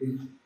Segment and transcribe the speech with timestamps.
[0.00, 0.38] 嗯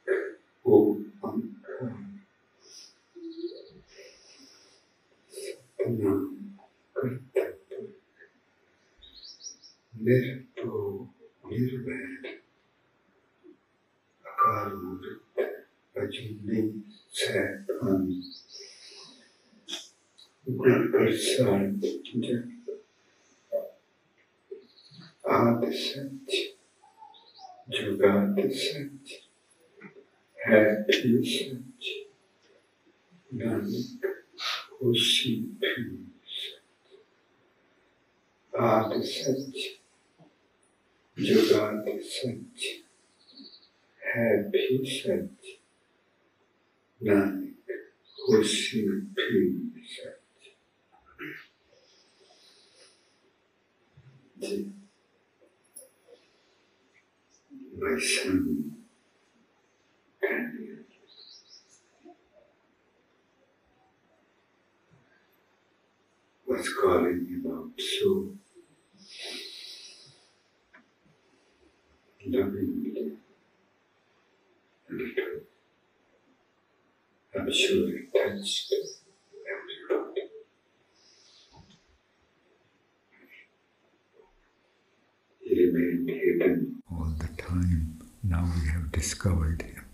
[89.23, 89.85] discovered him.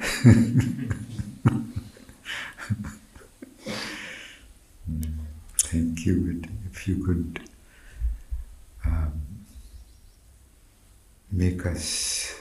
[5.58, 6.42] Thank you.
[6.70, 7.40] If you could
[8.84, 9.22] um,
[11.32, 12.34] make us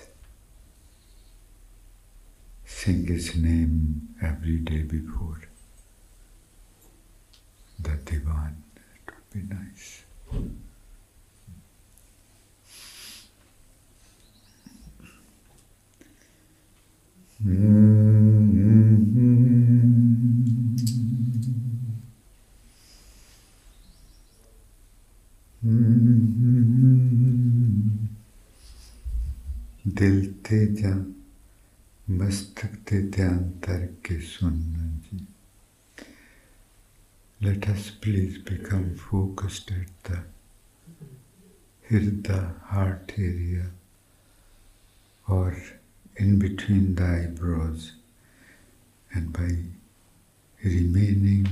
[2.66, 5.42] sing his name every day before
[7.80, 10.04] the divan, it would be nice.
[30.46, 30.94] ते जा
[32.10, 35.28] मस्तक ते ध्यान धर के सुनना जी
[38.46, 40.20] become focused at the
[41.90, 42.40] Hirda
[42.72, 43.72] heart area
[45.28, 45.56] or
[46.18, 47.94] in between the eyebrows
[49.14, 49.52] and by
[50.64, 51.48] remaining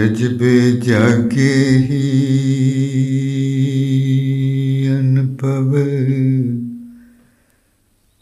[0.00, 1.98] ਜਜਬੇ ਜਾਗੇ ਹੀ
[4.90, 5.74] ਅਨੁਭਵ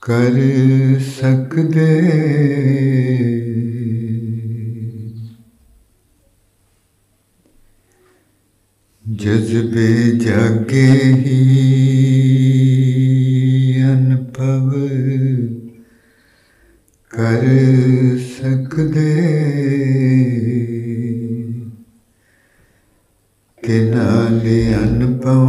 [0.03, 0.39] ਕਰ
[1.01, 1.87] ਸਕਦੇ
[9.05, 11.39] ਜਜ਼ਬੇ ਜਾਗੇ ਹੀ
[13.83, 14.71] ਅਨੁਭਵ
[17.11, 17.47] ਕਰ
[18.19, 20.08] ਸਕਦੇ
[23.69, 25.49] ಕೆಲಾಲಿ ಅನುಭವ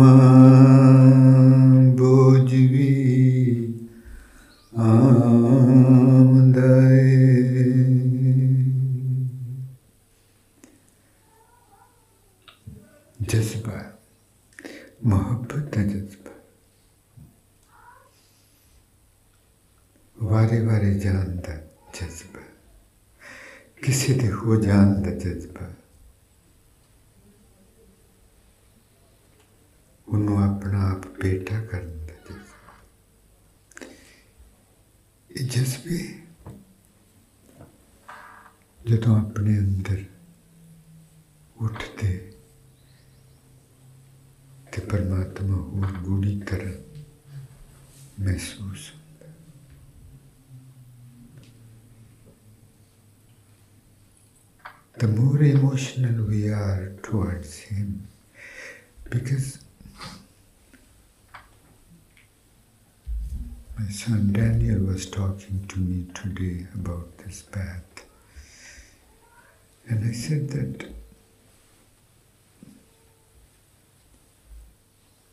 [70.29, 70.85] said that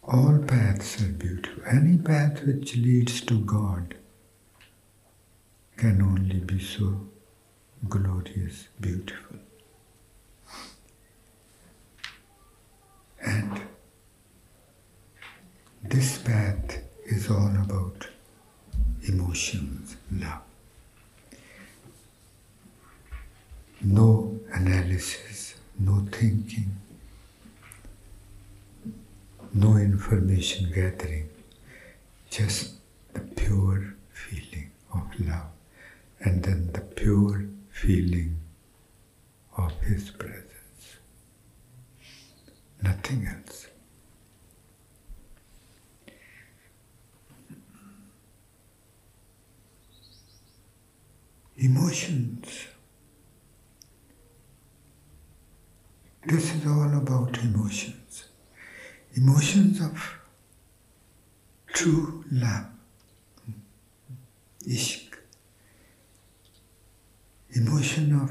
[0.02, 1.62] all paths are beautiful.
[1.70, 3.94] Any path which leads to God
[5.76, 7.08] can only be so
[7.86, 9.36] glorious, beautiful.
[13.20, 13.60] And
[15.82, 18.08] this path is all about
[19.06, 20.40] emotions, love.
[23.82, 26.76] No analysis, no thinking,
[29.52, 29.76] no
[30.54, 31.28] gathering,
[32.30, 32.74] just
[33.12, 35.48] the pure feeling of love
[36.20, 38.38] and then the pure feeling
[39.56, 40.98] of His presence.
[42.82, 43.66] Nothing else.
[51.58, 52.66] Emotions.
[56.26, 58.24] This is all about emotions.
[59.14, 60.15] Emotions of
[61.76, 62.68] true love,
[64.66, 65.14] ishq,
[67.54, 68.30] emotion of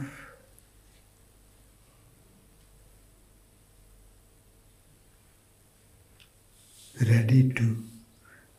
[7.08, 7.84] ready to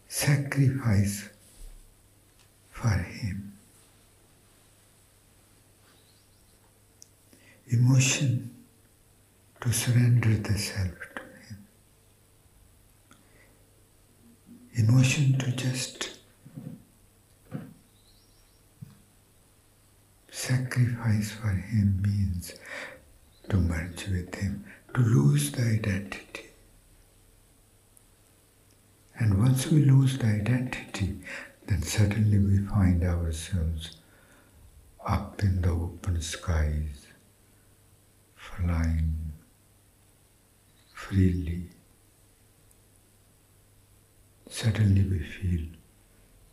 [0.06, 1.30] sacrifice
[2.70, 3.52] for Him.
[7.68, 8.50] Emotion
[9.60, 11.25] to surrender the self to
[14.78, 16.18] Emotion to just
[20.30, 22.52] sacrifice for Him means
[23.48, 26.50] to merge with Him, to lose the identity.
[29.18, 31.20] And once we lose the identity,
[31.66, 33.96] then suddenly we find ourselves
[35.06, 37.06] up in the open skies,
[38.34, 39.32] flying
[40.92, 41.70] freely.
[44.58, 45.66] Suddenly we feel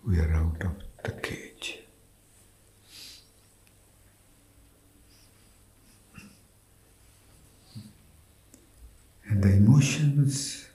[0.06, 1.80] we are out of the cage.
[9.26, 10.68] And the emotions,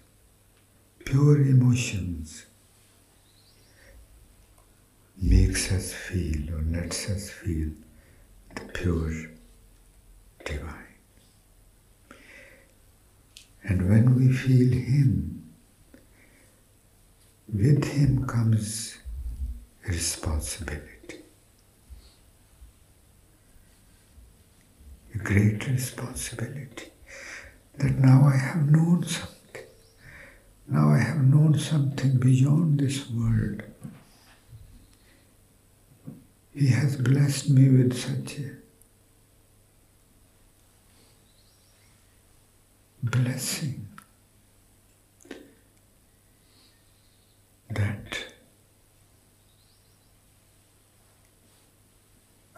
[1.05, 2.47] pure emotions,
[5.21, 7.73] makes us feel or lets us feel
[8.55, 9.13] the pure
[10.47, 10.97] divine.
[13.65, 15.38] And when we feel Him,
[17.53, 18.99] with Him comes
[19.87, 21.23] responsibility.
[25.15, 26.91] A great responsibility
[27.79, 29.65] that now I have known something.
[30.69, 33.63] Now I have known something beyond this world.
[36.55, 38.57] He has blessed me with such a
[43.03, 43.88] blessing
[47.71, 48.19] that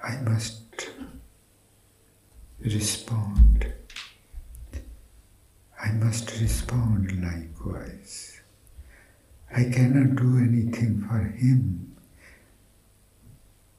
[0.02, 0.90] I must
[2.60, 3.72] respond.
[5.82, 8.40] I must respond likewise.
[9.54, 11.96] I cannot do anything for him,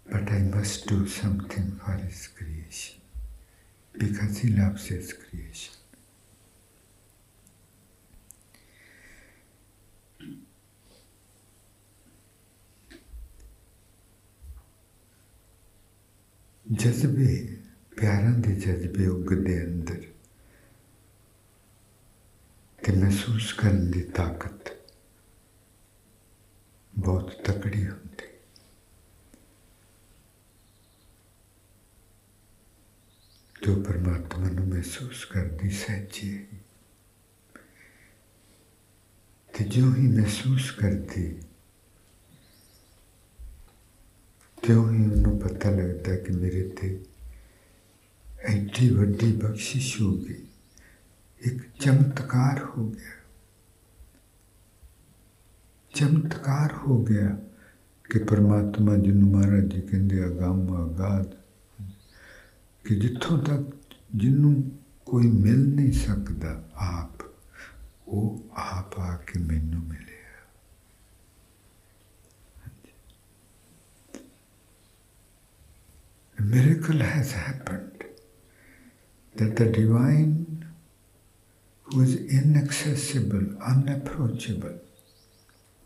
[0.06, 3.00] but I must do something for his creation
[3.94, 5.74] because he loves his creation.
[16.73, 17.57] ਜਜ਼ਬੇ
[17.97, 20.02] ਪਿਆਰਾਂ ਦੇ ਜਜ਼ਬੇ ਉਗਦੇ ਅੰਦਰ
[22.85, 24.76] ਤੇ ਮਹਿਸੂਸ ਕਰਨ ਦੀ ਤਾਕਤ
[26.99, 28.28] ਬਹੁਤ ਤਕੜੀ ਹੁੰਦੀ
[33.62, 36.59] ਜੋ ਪਰਮਾਤਮਾ ਨੂੰ ਮਹਿਸੂਸ ਕਰਦੀ ਸੱਚੀ ਹੈ
[39.55, 41.43] ਤੇ ਜੋ ਹੀ ਮਹਿਸੂਸ ਕਰਦੀ
[44.62, 47.06] ਤਿਉਂ ਹੀ ਉਹਨੂੰ ਪਤਾ ਲੱਗਦਾ ਕਿ ਮੇਰੇ ਤੇ
[48.44, 50.48] ਐਡੀ ਵੱਡੀ ਬਖਸ਼ਿਸ਼ ਹੋ ਗਈ।
[51.39, 53.25] ਇੱਕ ਚਮਤਕਾਰ ਹੋ ਗਿਆ।
[55.96, 57.38] ਚਮਤਕਾਰ ਹੋ ਗਿਆ
[58.03, 61.25] ਕਿ ਪਰਮਾਤਮਾ ਜਿਹਨੂੰ ਮਹਾਰਾਜ ਜੀ ਕਹਿੰਦੇ ਅਗੰਮ ਅਗਾਧ
[62.84, 63.75] ਕਿ ਜਿੱਥੋਂ ਤੱਕ
[64.15, 64.72] ਜਿਹਨੂੰ
[65.06, 67.24] ਕੋਈ ਮਿਲ ਨਹੀਂ ਸਕਦਾ ਆਪ,
[68.08, 69.39] ਉਹ ਆਪ ਆ ਕੇ
[76.51, 78.03] miracle has happened
[79.36, 80.65] that the divine
[81.84, 84.79] who is inaccessible, unapproachable.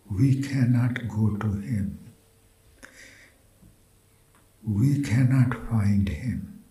[0.09, 1.99] We cannot go to him.
[4.63, 6.63] We cannot find him.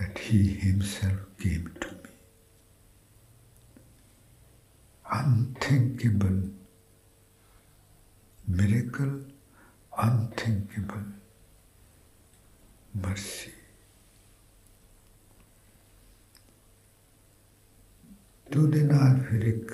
[0.00, 2.10] That he himself came to me.
[5.10, 6.50] Unthinkable
[8.46, 9.20] miracle,
[9.95, 11.07] unthinkable
[12.97, 13.51] mercy.
[18.47, 19.71] तो ਉਹਦੇ ਨਾਲ ਫਿਰ ਇੱਕ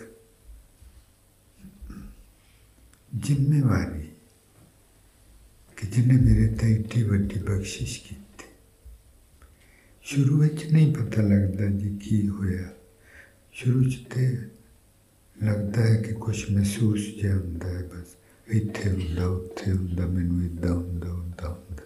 [3.18, 4.08] ਜ਼ਿੰਮੇਵਾਰੀ
[5.78, 8.46] ਕਿ ਜਿਹਨੇ ਮੇਰੇ ਤੇ ਇੱਡੀ ਵੱਡੀ ਬਖਸ਼ਿਸ਼ ਕੀਤੀ
[10.06, 12.70] ਸ਼ੁਰੂ ਵਿੱਚ ਨਹੀਂ ਪਤਾ ਲੱਗਦਾ ਜੀ ਕੀ ਹੋਇਆ
[13.56, 14.28] ਸ਼ੁਰੂ ਚ ਤੇ
[15.36, 18.16] ਲੱਗਦਾ ਹੈ ਕਿ ਕੁਝ ਮਹਿਸੂਸ ਜਿਹਾ ਹੁੰਦਾ ਹੈ ਬਸ
[18.48, 21.84] ਇੱਥੇ ਹੁੰਦਾ ਉੱਥੇ ਹੁੰਦਾ ਮੈਨੂੰ ਇਦਾਂ ਹੁੰਦਾ ਹੁੰਦਾ ਹੁੰਦਾ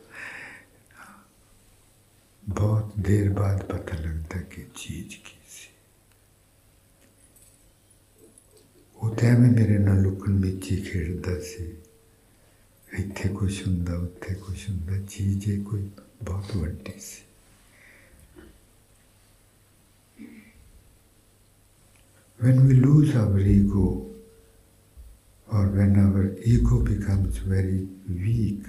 [2.44, 5.70] ਬਹੁਤ ਦੇਰ ਬਾਅਦ ਪਤਾ ਲੱਗਦਾ ਕਿ ਚੀਜ਼ ਕੀ ਸੀ
[8.98, 11.72] ਉਹ ਤਾਂ ਐਵੇਂ ਮੇਰੇ ਨਾਲ ਲੁਕਣ ਮਿੱਚੀ ਖੇਡਦਾ ਸੀ
[13.00, 15.90] ਇੱਥੇ ਕੁਛ ਹੁੰਦਾ ਉੱਥੇ ਕੁਛ ਹੁੰਦਾ ਚੀਜ਼ ਇਹ ਕੋਈ
[16.24, 17.22] ਬਹੁਤ ਵੱਡੀ ਸੀ
[22.40, 23.88] when we lose our ego
[25.53, 28.65] or when our ego becomes very weak,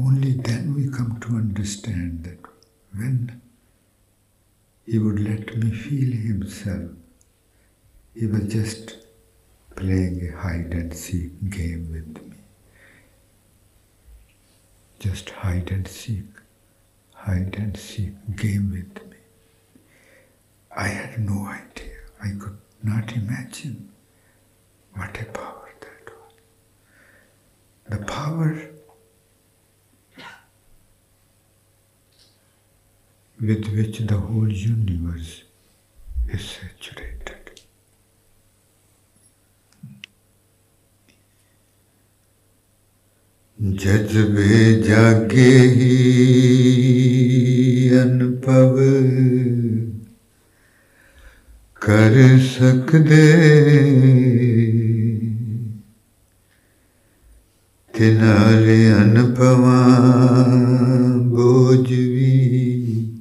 [0.00, 2.38] only then we come to understand that
[2.94, 3.40] when
[4.86, 6.90] he would let me feel himself,
[8.14, 8.96] he was just
[9.76, 12.36] playing a hide and seek game with me.
[14.98, 16.24] Just hide and seek,
[17.14, 19.16] hide and seek game with me.
[20.76, 21.98] I had no idea.
[22.22, 23.90] I could not imagine
[24.94, 25.47] what a.
[27.90, 28.68] the power
[33.40, 35.42] with which the whole universe
[36.28, 37.34] is saturated.
[43.60, 45.94] जज्बे जागे ही
[47.98, 48.76] अनुभव
[51.82, 53.18] कर सकते
[57.98, 59.78] ਤੇ ਨਾਲੇ ਅਨਪਵਾ
[61.18, 63.14] ਬੋਝ ਵੀ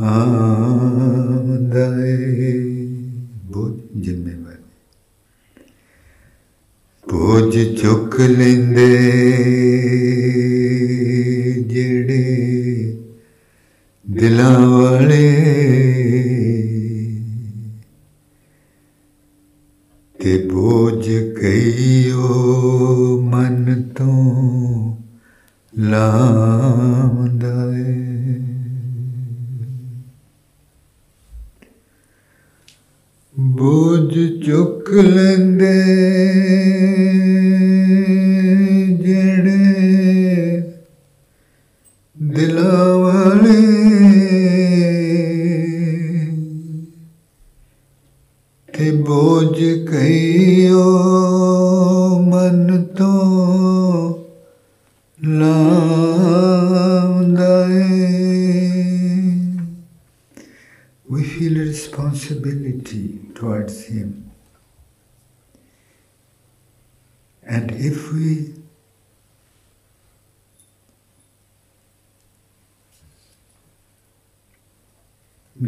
[0.00, 2.52] ਆਉਂਦਾ ਏ
[3.44, 4.62] ਬੋਝ ਜ਼ਿੰਮੇਵਾਰੀ।
[7.08, 8.88] ਬੋਝ ਚੁੱਕ ਲੈਂਦੇ
[11.66, 12.22] ਜਿਹੜੇ
[14.10, 14.73] ਦਿਲਾਂ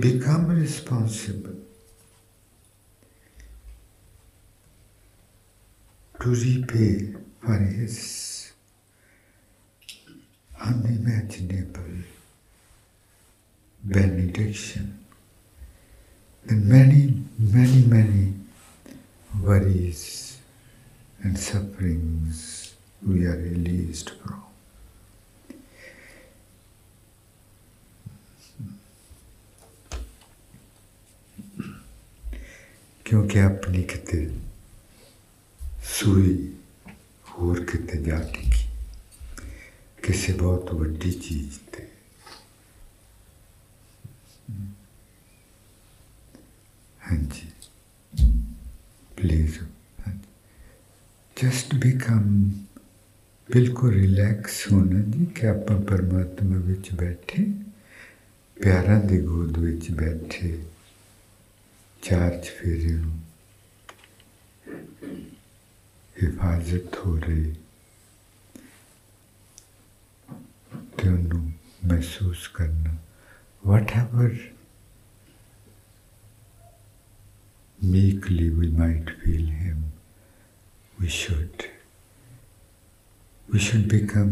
[0.01, 1.57] become responsible
[6.21, 8.53] to repay for his
[10.61, 11.83] unimaginable
[13.85, 14.99] benediction,
[16.45, 18.35] then many, many, many
[19.41, 20.39] worries
[21.23, 22.75] and sufferings
[23.07, 24.46] we are released from.
[33.07, 34.41] क्योंकि अपनी कित
[35.85, 36.59] सूई
[37.29, 38.65] होर कित जा टिकी
[40.07, 41.83] किसी बहुत वीडी चीज़ ते।
[47.01, 47.53] हाँ जी।
[49.17, 49.59] प्लीज़।
[50.01, 50.23] हाँ
[51.43, 52.51] जस्ट बिकम
[53.53, 56.57] बिल्कुल रिलैक्स होना जी कि आप परमात्मा
[56.97, 57.43] बैठे,
[58.63, 59.57] प्यार की गोद
[59.91, 60.76] बैठे।
[62.07, 63.19] चार्ज फेरियों
[66.21, 67.57] हिफाजत हो रही।
[71.85, 72.93] महसूस करना।
[73.91, 74.55] Whatever
[77.85, 79.85] meekly we might feel him
[81.01, 81.63] we should
[83.53, 84.31] we should become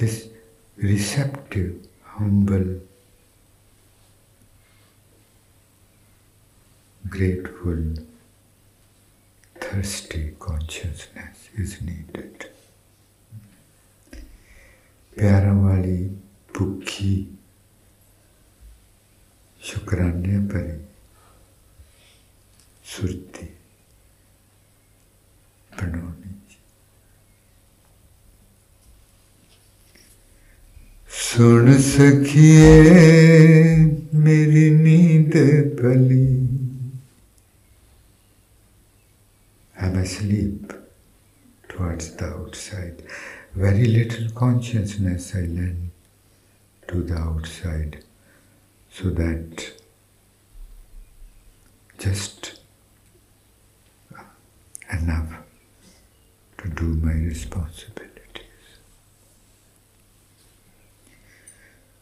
[0.00, 0.24] this
[0.84, 2.80] receptive humble
[7.10, 7.94] grateful,
[9.60, 12.46] thirsty consciousness is needed.
[15.16, 15.98] प्यारा वाली
[16.56, 17.14] भुखी
[19.68, 20.78] शुक्राने भरी
[22.92, 23.46] सुरती
[25.74, 26.34] बनानी
[31.10, 32.94] सुन सखिए
[34.24, 35.34] मेरी नींद
[35.80, 36.49] भली
[39.99, 40.73] asleep
[41.69, 43.03] towards the outside.
[43.53, 45.91] Very little consciousness I lend
[46.87, 48.03] to the outside
[48.91, 49.71] so that
[51.97, 52.59] just
[54.91, 55.33] enough
[56.59, 58.11] to do my responsibilities.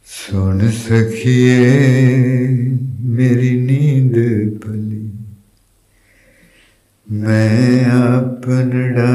[0.06, 1.60] सुन सखिए
[3.18, 4.16] मेरी नींद
[4.63, 5.04] भली
[7.12, 9.13] मैं अपनड़ा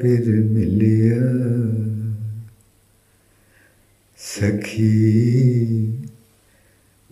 [0.00, 1.20] फिर मिलिया
[4.18, 4.92] सखी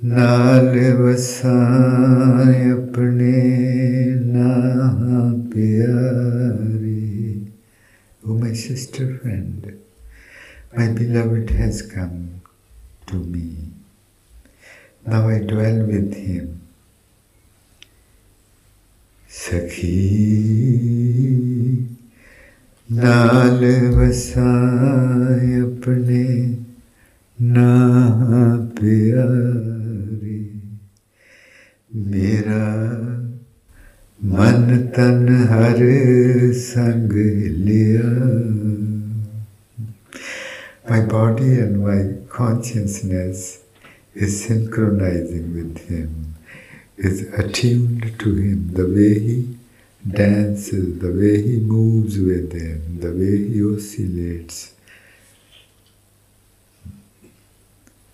[0.05, 3.33] नाल वसाए अपने
[4.35, 4.51] ना
[5.55, 6.95] प्यारे
[8.27, 9.79] Oh, my sister friend,
[10.75, 12.41] my beloved has come
[13.07, 13.69] to me.
[15.07, 16.63] Now I dwell with him.
[19.40, 20.00] सखी।
[22.90, 23.62] नाल
[23.96, 26.26] वसाए अपने
[27.40, 27.72] ना
[28.80, 30.42] प्यारी
[32.12, 32.66] मेरा
[34.22, 35.80] मन तन हर
[36.54, 37.14] संग
[37.68, 38.10] लिया।
[40.92, 42.04] My body and my
[42.38, 43.40] consciousness
[44.18, 46.12] is synchronising with him
[47.00, 49.58] is attuned to him, the way he
[50.06, 54.74] dances, the way he moves with him, the way he oscillates.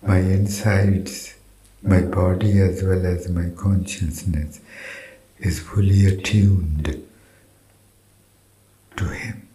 [0.02, 1.34] My insides,
[1.82, 4.60] my body as well as my consciousness
[5.38, 7.04] is fully attuned
[8.96, 9.48] to him,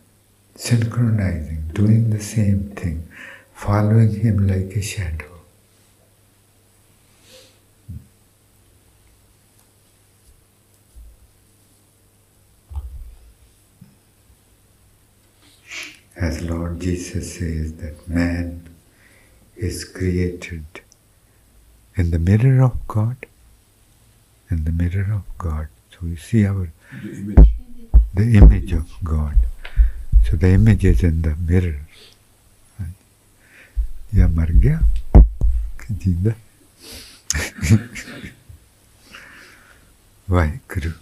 [0.55, 3.07] synchronizing, doing the same thing,
[3.53, 5.30] following him like a shadow.
[16.20, 18.68] as Lord Jesus says that man
[19.56, 20.64] is created
[21.96, 23.26] in the mirror of God,
[24.50, 25.68] in the mirror of God.
[25.92, 26.70] So we see our
[27.02, 27.48] The image.
[28.14, 29.36] the image of God.
[30.28, 31.80] So the image is in the mirror.
[34.14, 34.78] या मर गया
[35.80, 36.32] कि जिंदा
[40.30, 40.92] वाहिगुरु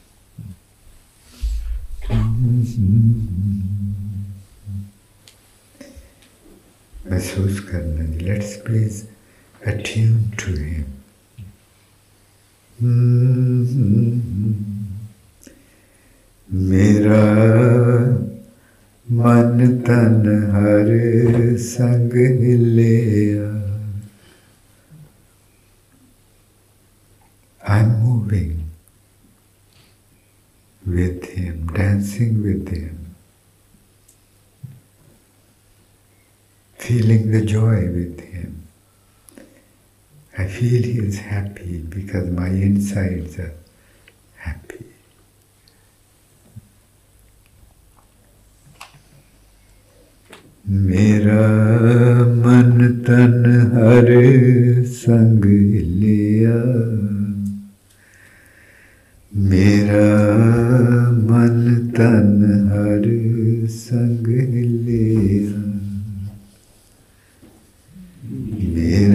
[7.07, 9.03] महसूस करना जी let's please
[9.67, 10.87] attune to him
[16.69, 17.23] मेरा
[19.19, 20.89] मन तन हर
[21.69, 23.47] संग हिलिया।
[27.61, 28.53] I'm moving
[30.85, 33.08] with him, dancing with him.
[36.78, 38.66] feeling the joy with him.
[40.36, 43.54] I feel he is happy because my insides are
[44.36, 44.84] happy.
[50.66, 51.42] मेरा
[52.44, 54.08] मन तन हर
[54.98, 56.60] संग लिया
[59.50, 60.06] मेरा
[61.30, 61.58] मन
[61.96, 62.30] तन
[62.72, 63.04] हर
[63.76, 64.97] संग लिया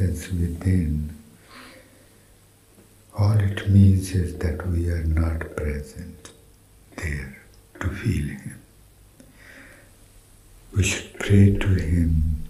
[0.00, 1.14] Presence within,
[3.18, 6.30] all it means is that we are not present
[6.96, 7.42] there
[7.80, 8.58] to feel Him.
[10.74, 12.44] We should pray to Him.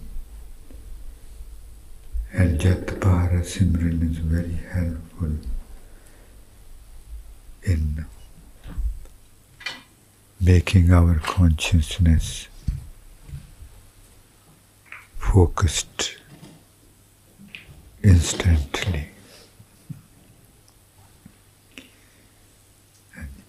[2.31, 5.35] And Jatpara Simran is very helpful
[7.63, 8.05] in
[10.39, 12.47] making our consciousness
[15.17, 16.20] focused
[18.04, 19.02] instantly.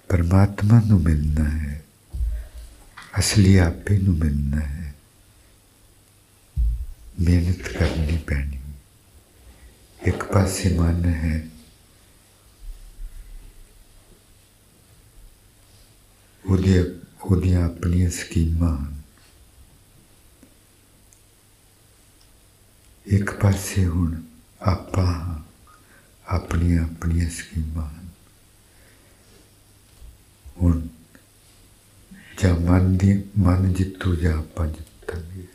[0.10, 1.84] ਪਰਮਾਤਮਾ ਨੂੰ ਮਿਲਣਾ ਹੈ
[3.20, 4.94] ਅਸਲੀ ਆਪੇ ਨੂੰ ਮਿਲਣਾ ਹੈ
[7.20, 8.60] ਮਿਹਨਤ ਕਰਨੀ ਪੈਣੀ
[10.02, 11.48] ਇੱਕ ਪਾਸੇ ਮਨ ਹੈ
[16.46, 16.80] ਉਹਦੇ
[17.22, 18.78] ਉਹਦੀਆਂ ਆਪਣੀਆਂ ਸਕੀਮਾਂ
[23.06, 24.22] ਇੱਕ ਪਾਸੇ ਹੁਣ
[24.62, 25.14] ਆਪਾਂ
[26.36, 27.90] ਆਪਣੀਆਂ ਆਪਣੀਆਂ ਸਕੀਮਾਂ
[30.62, 30.82] ਹੁਣ
[32.42, 35.46] ਜਾਂ ਮਨ ਦੀ ਮਨ ਜਿੱਤੂ ਜਾਂ ਆਪਾਂ ਜਿੱਤਾਂਗੇ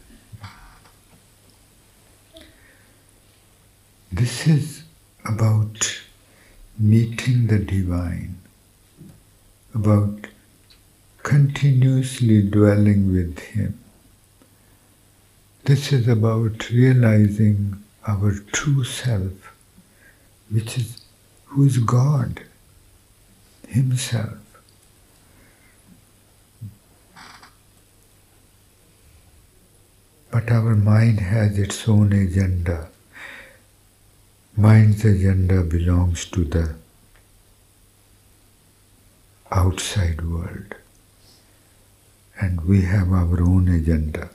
[4.12, 4.82] This is
[5.24, 6.02] about
[6.78, 8.34] meeting the divine,
[9.74, 10.26] about
[11.22, 13.78] continuously dwelling with Him.
[15.64, 19.53] This is about realizing our true self,
[20.49, 21.01] which is
[21.45, 22.41] who is God
[23.67, 24.37] Himself.
[30.31, 32.89] But our mind has its own agenda.
[34.55, 36.75] Mind's agenda belongs to the
[39.51, 40.75] outside world.
[42.39, 44.29] And we have our own agenda.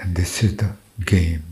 [0.00, 0.72] And this is the
[1.04, 1.44] game.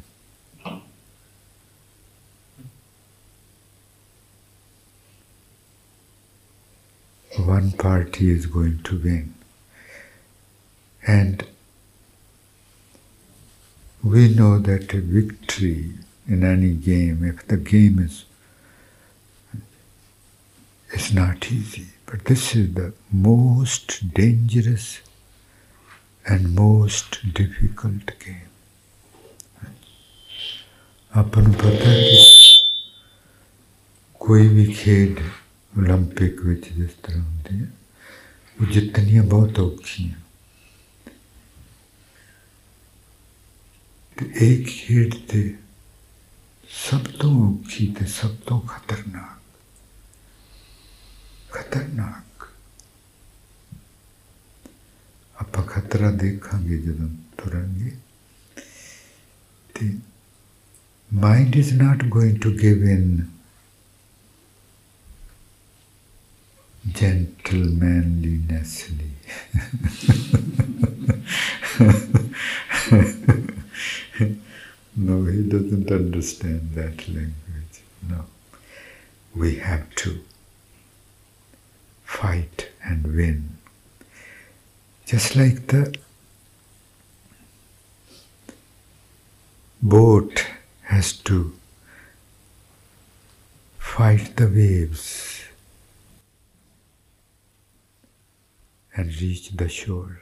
[7.37, 9.35] One party is going to win.
[11.07, 11.45] And
[14.03, 15.93] we know that a victory
[16.27, 18.25] in any game, if the game is,
[20.93, 25.01] is not easy, but this is the most dangerous
[26.31, 28.49] and most difficult game
[31.15, 32.63] अपन पता है कि
[34.21, 35.21] कोई भी खेड
[35.79, 36.41] Olympic
[36.77, 37.79] जिस तरह होते हैं,
[38.61, 40.25] वो जितनी बहुत औखी हैं।
[44.23, 45.59] एक खेड से
[46.91, 49.43] सब तो औखी थे, सब तो खतरनाक।
[51.53, 52.28] खतरनाक।
[55.89, 57.91] यात्रा देखांगे जब हम तुरंगे
[59.75, 59.89] the
[61.11, 63.29] mind is not going to give in
[66.99, 69.11] gentlemanlinessly.
[74.97, 77.83] no, he doesn't understand that language.
[78.09, 78.25] No.
[79.35, 80.11] We have to
[82.05, 83.58] fight and win.
[85.09, 85.97] Just like the
[89.81, 90.45] boat
[90.83, 91.55] has to
[93.79, 95.45] fight the waves
[98.95, 100.21] and reach the shore.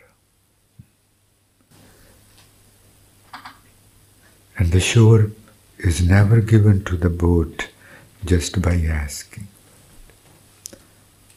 [4.57, 5.33] And the shore
[5.79, 7.71] is never given to the boat
[8.25, 9.49] just by asking.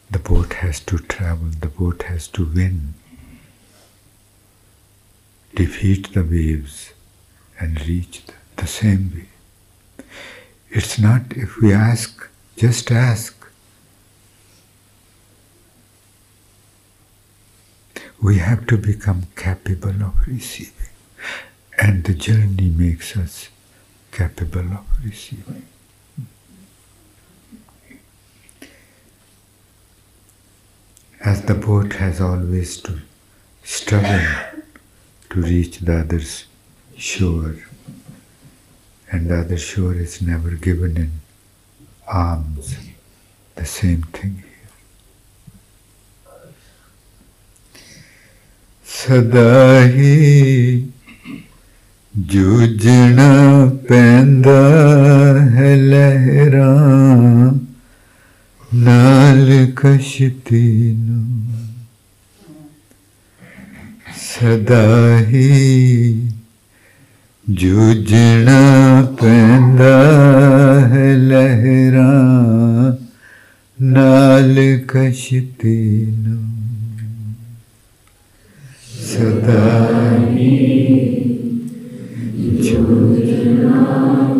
[0.08, 2.94] The boat has to travel, the boat has to win,
[5.54, 6.92] defeat the waves,
[7.58, 8.22] and reach
[8.56, 10.04] the, same way.
[10.70, 13.36] It's not if we ask, just ask.
[18.22, 20.74] We have to become capable of receiving.
[21.78, 23.48] And the journey makes us
[24.12, 25.66] capable of receiving.
[31.20, 33.00] As the boat has always to
[33.64, 34.20] struggle
[35.30, 36.20] to reach the other
[36.96, 37.56] shore,
[39.10, 41.10] and the other shore is never given in
[42.06, 42.76] alms.
[43.54, 44.46] The same thing here.
[48.84, 50.12] Sadahi
[52.32, 54.60] jujna penda
[55.54, 57.52] ਹੈ ਲਹਿਰਾਂ
[58.74, 60.64] ਨਾਲ ਕਸ਼ਤੀ
[64.30, 64.84] सदा
[65.28, 65.46] ही
[67.46, 68.60] जूझना
[69.22, 69.94] पैदा
[70.92, 72.04] है लहरा
[73.78, 74.54] नाल
[74.92, 75.74] कशते
[79.08, 79.64] सदा
[80.28, 80.54] ही
[82.62, 83.74] जूझना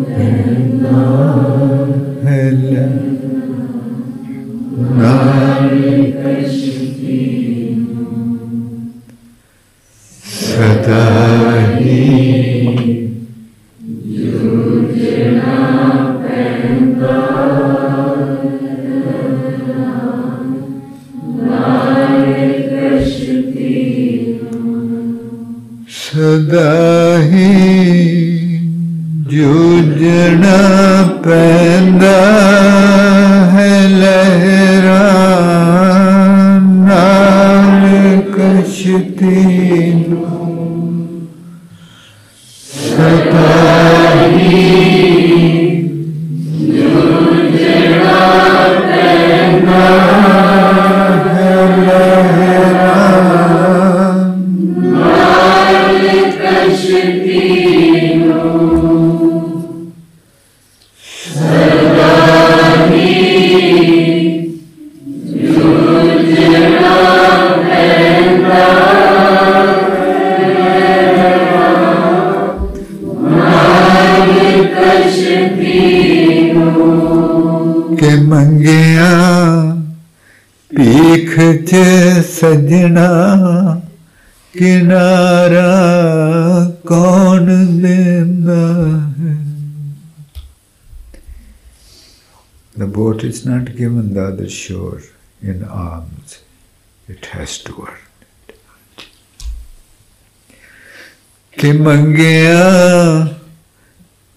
[0.07, 1.01] पैदा
[2.23, 3.11] है लहरा
[10.91, 11.20] ficar.
[93.20, 95.02] The boat is not given the other shore
[95.42, 96.38] in arms.
[97.06, 98.06] It has to earn
[98.48, 98.54] it.
[101.58, 102.62] ਕਿ ਮੰਗਿਆ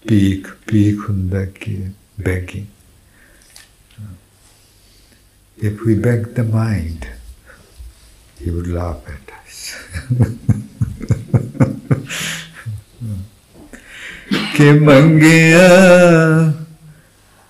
[0.08, 1.78] ਭੀਖ ਭੀਖ ਹੁੰਦਾ ਕਿ
[2.28, 2.66] begging.
[5.70, 7.08] If we beg the mind,
[8.42, 9.56] he would laugh at us.
[14.56, 15.68] ਕਿ ਮੰਗਿਆ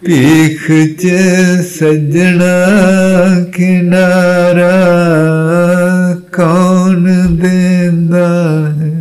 [0.05, 0.65] पीख
[1.01, 1.11] च
[1.67, 2.55] सजना
[3.55, 4.75] किनारा
[6.35, 7.05] कौन
[7.39, 8.27] देंदा
[8.67, 8.91] है?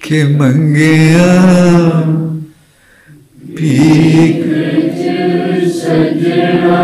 [0.00, 1.30] के मंगिया
[3.54, 4.42] पीख
[4.98, 6.80] च सजना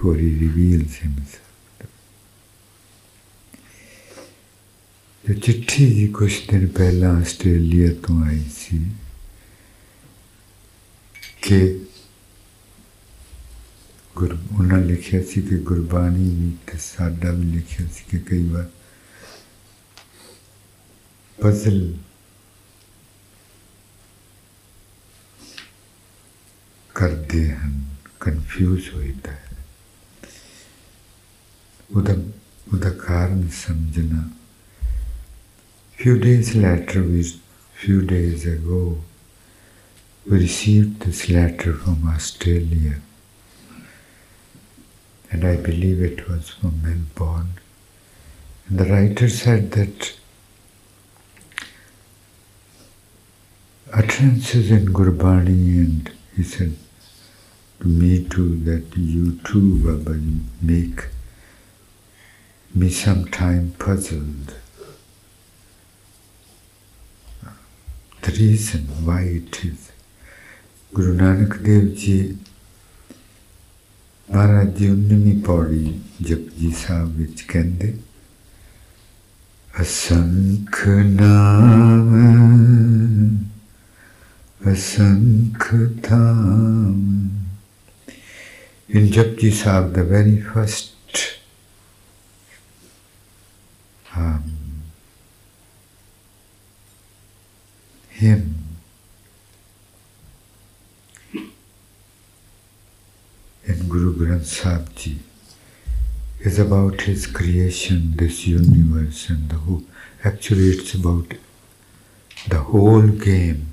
[0.00, 1.42] before he reveals himself.
[5.24, 8.78] ਤੇ ਚਿੱਠੀ ਜੀ ਕੁਝ ਦਿਨ ਪਹਿਲਾਂ ਆਸਟ੍ਰੇਲੀਆ ਤੋਂ ਆਈ ਸੀ
[11.42, 11.58] ਕਿ
[14.16, 18.68] ਗੁਰ ਉਹਨਾਂ ਲਿਖਿਆ ਸੀ ਕਿ ਗੁਰਬਾਣੀ ਵੀ ਤੇ ਸਾਡਾ ਵੀ ਲਿਖਿਆ ਸੀ ਕਿ ਕਈ ਵਾਰ
[21.38, 21.80] ਪਜ਼ਲ
[26.94, 27.84] ਕਰਦੇ ਹਨ
[28.20, 29.49] ਕਨਫਿਊਜ਼ ਹੋਈਦਾ ਹੈ
[31.95, 34.29] उदक उदकार में समझना
[36.01, 37.23] few days later we
[37.79, 38.77] few days ago
[40.25, 42.95] we received this letter from australia.
[45.31, 47.53] And i believe it was from melbourne.
[48.67, 50.11] And the writer said that
[53.93, 56.75] utterances in gurbani and he said
[57.79, 60.19] to me too that you too baba
[60.61, 61.09] make
[62.74, 64.54] me sometime puzzled
[68.22, 69.92] the reason why it is.
[70.92, 72.36] Guru Nanak Dev Ji
[74.30, 75.92] Maharaj ji 19ਵੀਂ ਪੌੜੀ
[76.28, 77.92] ਜਪਜੀ ਸਾਹਿਬ ਵਿੱਚ ਕਹਿੰਦੇ
[79.82, 82.10] ਅਸੰਖ ਨਾਮ
[84.72, 87.02] ਅਸੰਖ ਧਾਮ
[88.88, 90.92] in Japji Sahib, the very first
[94.15, 94.83] um,
[98.09, 98.55] hymn
[103.65, 105.19] in Guru Granth Sahib Ji
[106.39, 109.83] is about his creation, this universe, and the whole.
[110.23, 111.33] Actually, it's about
[112.47, 113.67] the whole game.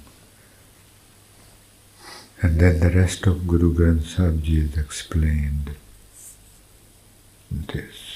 [2.40, 5.72] And then the rest of Guru Granth Sahib Ji is explained
[7.51, 8.07] this.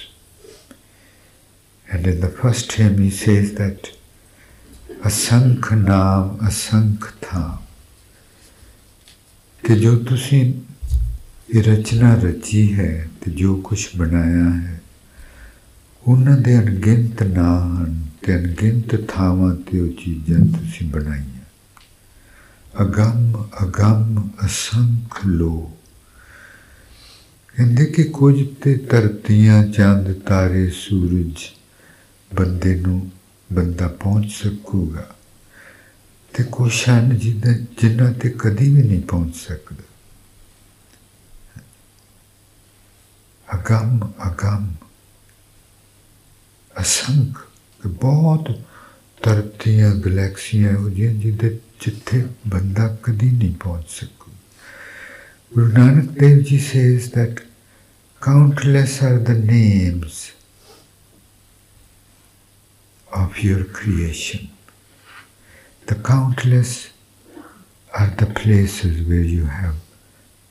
[1.92, 3.90] And in the first hymn, he says that
[5.06, 7.56] ਅਸੰਖ ਨਾਮ ਅਸੰਖ ਥਾਮ
[9.64, 10.42] ਕਿ ਜੋ ਤੁਸੀਂ
[11.54, 14.80] ਇਹ ਰਚਨਾ ਰਚੀ ਹੈ ਤੇ ਜੋ ਕੁਝ ਬਣਾਇਆ ਹੈ
[16.04, 21.44] ਉਹਨਾਂ ਦੇ ਅਣਗਿਣਤ ਨਾਮ ਤੇ ਅਣਗਿਣਤ ਥਾਵਾਂ ਤੇ ਉਹ ਚੀਜ਼ਾਂ ਤੁਸੀਂ ਬਣਾਈਆਂ
[22.82, 25.56] ਅਗੰਮ ਅਗੰਮ ਅਸੰਖ ਲੋ
[27.56, 31.44] ਕਹਿੰਦੇ ਕਿ ਕੁਝ ਤੇ ਧਰਤੀਆਂ ਚੰਦ ਤਾਰੇ ਸੂਰਜ
[32.34, 33.10] ਬੰਦੇ ਨੂੰ
[33.52, 35.14] ਬੰਦਾ ਪਹੁੰਚ ਸਕੂਗਾ।
[36.36, 39.82] ਤੇ ਕੁਛ ਹਨ ਜਿਹਨਾਂ ਜਿਨ੍ਹਾਂ ਤੇ ਕਦੀ ਵੀ ਨਹੀਂ ਪਹੁੰਚ ਸਕਦਾ।
[43.54, 44.74] ਅਗੰਮ ਅਗੰਮ,
[46.80, 47.46] ਅਸੰਖ
[47.86, 48.60] ਬਹੁਤ
[49.22, 54.32] ਧਰਤੀਆਂ ਗਲੈਕਸੀਆਂ ਹੋ ਜਿਹੀਆਂ ਜਿਹਦੇ ਜਿੱਥੇ ਬੰਦਾ ਕਦੀ ਨਹੀਂ ਪਹੁੰਚ ਸਕੂ।
[55.54, 57.40] Guru Nanak Dev ji says that
[58.20, 60.30] countless are the names
[63.12, 64.48] of your creation.
[65.86, 66.90] The countless
[67.94, 69.74] are the places where you have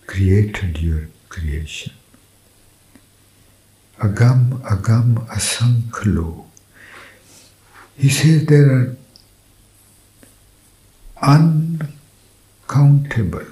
[0.05, 1.93] created your creation.
[3.99, 6.45] Agam, agam, asankhlo.
[7.97, 8.95] He says there are
[12.69, 13.45] uncountable,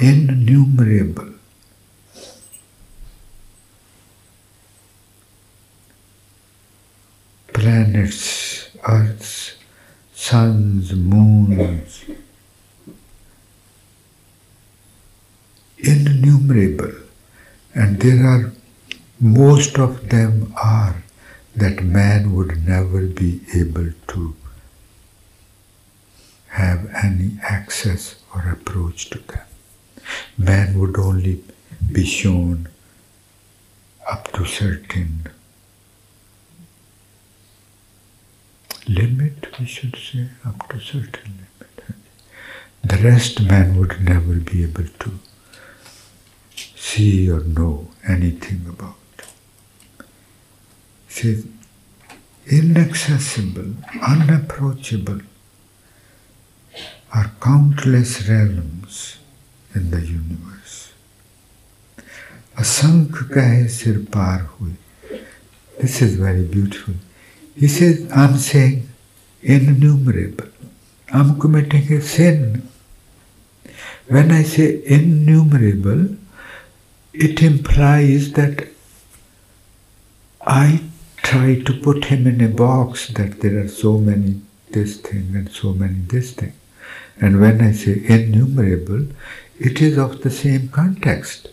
[0.00, 1.37] innumerable
[7.58, 9.56] planets, earths,
[10.14, 12.04] suns, moons,
[15.76, 16.92] innumerable,
[17.74, 18.52] and there are
[19.18, 21.02] most of them are
[21.56, 24.36] that man would never be able to
[26.50, 29.46] have any access or approach to them.
[30.36, 31.42] Man would only
[31.90, 32.68] be shown
[34.08, 35.26] up to certain
[38.87, 41.95] limit, we should say, up to certain limit.
[42.83, 45.19] The rest man would never be able to
[46.55, 48.95] see or know anything about.
[51.07, 51.43] See,
[52.47, 55.21] inaccessible, unapproachable
[57.13, 59.17] are countless realms
[59.75, 60.89] in the universe.
[62.59, 64.73] असंख कहे सिर पार हुए
[65.81, 66.93] This is very beautiful.
[67.58, 68.88] He says, I'm saying
[69.42, 70.48] innumerable.
[71.12, 72.68] I'm committing a sin.
[74.06, 76.16] When I say innumerable,
[77.12, 78.68] it implies that
[80.46, 80.82] I
[81.18, 84.40] try to put him in a box that there are so many
[84.70, 86.52] this thing and so many this thing.
[87.20, 89.06] And when I say innumerable,
[89.58, 91.48] it is of the same context.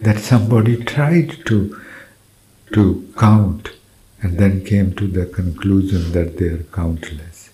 [0.00, 1.80] that somebody tried to,
[2.72, 3.70] to count
[4.26, 7.50] and then came to the conclusion that they are countless.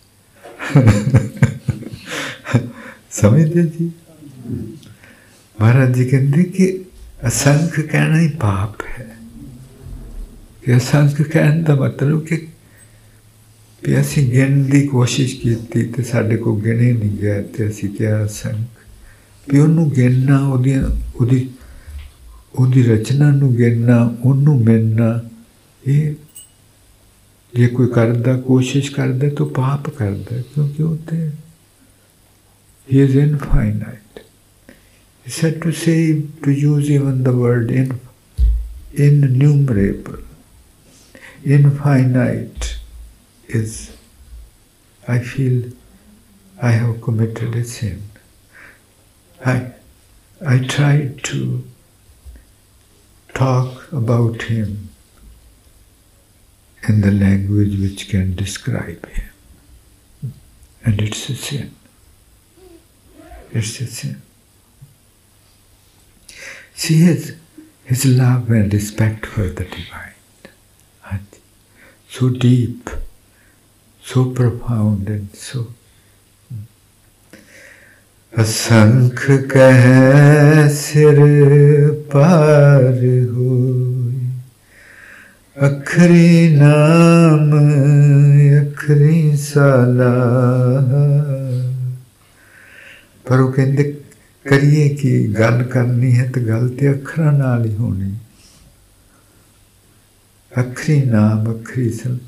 [3.12, 3.87] समझते जी
[5.59, 6.66] महाराज जी कहते कि
[7.31, 9.05] असंख्य कहना ही पाप है
[10.64, 12.39] कि असंख्य कहने का मतलब कि
[13.83, 18.27] ਵੀ ਅਸੀਂ ਗਿਣਨ ਦੀ ਕੋਸ਼ਿਸ਼ ਕੀਤੀ ਤੇ ਸਾਡੇ ਕੋਲ ਗਿਣੇ ਨਹੀਂ ਗਿਆ ਤੇ ਅਸੀਂ ਕਿਹਾ
[18.27, 18.83] ਸੰਖ
[19.47, 20.75] ਵੀ ਉਹਨੂੰ ਗਿਣਨਾ ਉਹਦੀ
[21.16, 21.49] ਉਹਦੀ
[22.55, 25.09] ਉਹਦੀ ਰਚਨਾ ਨੂੰ ਗਿਣਨਾ ਉਹਨੂੰ ਮਿਲਣਾ
[25.85, 26.14] ਇਹ
[27.56, 31.30] ਜੇ ਕੋਈ ਕਰਦਾ ਕੋਸ਼ਿਸ਼ ਕਰਦਾ ਤਾਂ ਪਾਪ ਕਰਦਾ ਕਿਉਂਕਿ ਉਹ ਤੇ
[32.89, 34.20] he is infinite
[35.26, 35.98] he said to say
[36.45, 37.89] to use even the word in
[39.06, 40.22] innumerable
[41.58, 42.70] infinite
[43.62, 43.76] is
[45.08, 45.72] I feel
[46.62, 48.02] I have committed a sin.
[49.45, 49.72] I
[50.45, 51.64] I tried to
[53.34, 54.89] talk about him
[56.88, 60.34] in the language which can describe him.
[60.86, 61.76] And it's a sin.
[63.52, 64.22] It's a sin.
[66.74, 67.36] See his,
[67.86, 70.14] his love and respect for the divine.
[72.10, 72.89] So deep,
[74.04, 75.68] so profound and so
[78.38, 79.84] असंख कह
[80.74, 81.20] सिर
[82.14, 82.84] पार
[83.36, 84.01] होई
[85.57, 87.51] ਅਖਰੀ ਨਾਮ,
[88.63, 90.93] ਅਖਰੀ ਸਲਾਹ।
[93.29, 94.01] ਪਰ ਉਹ ਕਹਿੰਦੇ,
[94.49, 95.35] ਕਰੀਏ ਕਿ?
[95.39, 98.13] ਗੱਲ ਕਰਨੀ ਹੈ ਤਾਂ ਗੱਲ ਤੇ ਅੱਖਰਾਂ ਨਾਲ ਹੀ ਹੋਣੀ।
[100.61, 102.19] ਅਖਰੀ ਨਾਮ, ਅਖਰੀ ਸਲ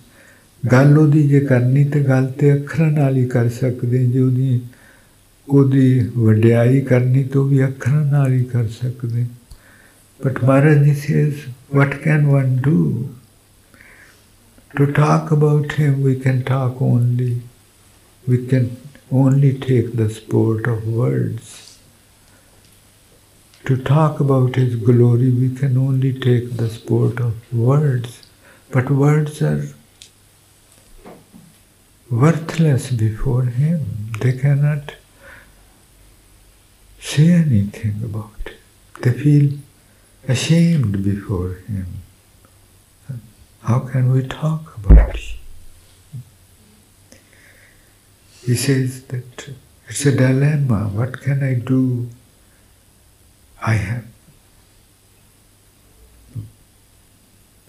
[0.73, 4.61] ਗੱਲ ਉਹਦੀ ਜੇ ਕਰਨੀ ਤਾਂ ਗੱਲ ਤੇ ਅੱਖਰਾਂ ਨਾਲ ਹੀ ਕਰ ਸਕਦੇ ਜੇ ਉਹਦੀ
[5.49, 9.27] ਉਹਦੀ ਵਡਿਆਈ ਕਰਨੀ ਤਾਂ ਵੀ ਅੱਖਰਾਂ ਨਾਲ ਹੀ ਕਰ ਸਕਦੇ
[10.25, 11.35] but Maharaj ji says
[11.75, 13.15] what can one do?
[14.77, 17.43] To talk about him, we can talk only.
[18.29, 18.77] We can
[19.11, 21.79] only take the sport of words.
[23.67, 28.23] To talk about his glory, we can only take the sport of words.
[28.71, 29.69] But words are
[32.11, 34.13] worthless before him.
[34.21, 34.95] They cannot
[37.01, 38.59] say anything about it.
[39.03, 39.59] They feel
[40.29, 41.87] ashamed before him.
[43.63, 45.37] How can we talk about it?
[48.43, 49.51] He says that
[49.89, 50.89] it's a dilemma.
[50.93, 52.11] What can I do?
[53.63, 54.05] I have.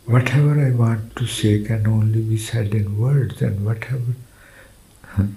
[0.06, 4.16] Whatever I want to say can only be said in words, and whatever.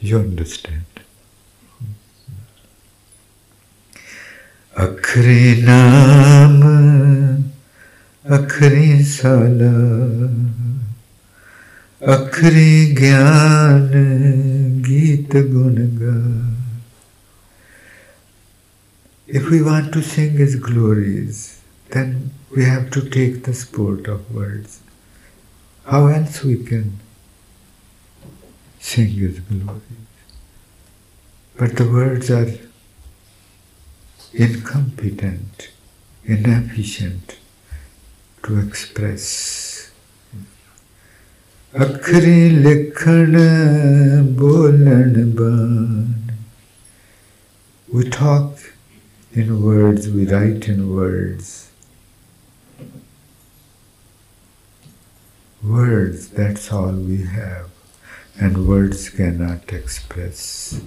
[0.00, 0.97] You understand.
[4.81, 6.61] अखरे नाम
[8.37, 9.73] अखरे साला
[12.13, 13.91] अखरे ज्ञान
[14.87, 16.17] गीत गुण गा
[19.27, 24.31] If we want to sing His glories, then we have to take the sport of
[24.31, 24.81] words.
[25.85, 26.99] How else we can
[28.79, 30.13] sing His glories?
[31.57, 32.51] But the words are
[34.32, 35.70] incompetent,
[36.24, 37.36] inefficient
[38.42, 39.90] to express.
[47.92, 48.58] we talk
[49.32, 51.70] in words we write in words.
[55.62, 57.68] Words that's all we have
[58.40, 60.80] and words cannot express.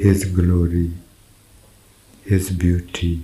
[0.00, 0.92] His glory,
[2.24, 3.22] His beauty.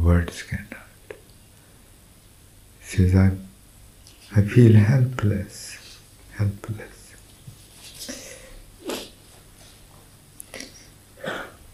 [0.00, 0.88] Words cannot.
[2.80, 3.32] He says, I,
[4.34, 5.98] I feel helpless,
[6.38, 7.12] helpless.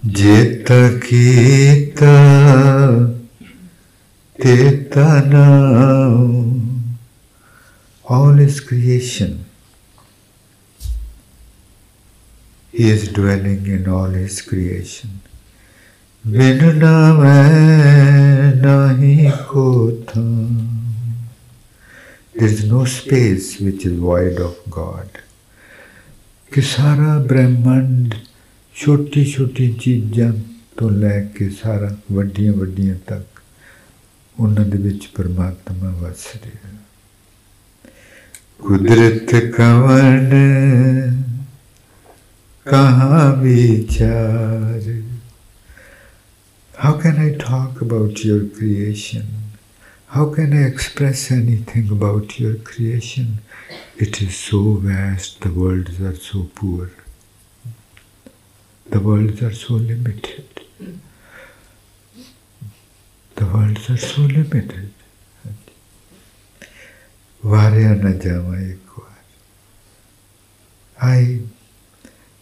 [0.05, 2.19] Jeta kita
[4.43, 6.72] teta now
[8.06, 9.46] all is creation.
[12.74, 15.22] He is dwelling in all his creation.
[16.26, 16.60] बिन
[17.20, 20.24] मैं नहीं कोथा
[22.36, 25.08] There is no space which is void of God.
[26.52, 28.14] ਕਿ ਸਾਰਾ ਬ੍ਰਹਿਮੰਡ
[28.76, 30.32] ਛੋਟੀ ਛੋਟੀ ਚੀਜ਼ਾਂ
[30.78, 33.42] ਤੋਂ ਲੈ ਕੇ ਸਾਰਾ ਵੱਡੀਆਂ ਵੱਡੀਆਂ ਤੱਕ
[34.40, 36.70] ਉਹਨਾਂ ਦੇ ਵਿੱਚ ਪਰਮਾਤਮਾ ਵਸ ਰਿਹਾ
[38.64, 40.30] कुदरत कवन
[42.68, 44.96] कहाँ विचार
[46.80, 49.24] How can I talk about your creation?
[50.10, 53.40] How can I express anything about your creation?
[53.98, 56.92] It is so vast, the worlds are so poor.
[58.92, 60.46] The worlds are so limited.
[63.36, 64.94] The worlds are so limited.
[67.45, 69.05] Varyana Jama equal.
[71.01, 71.41] I,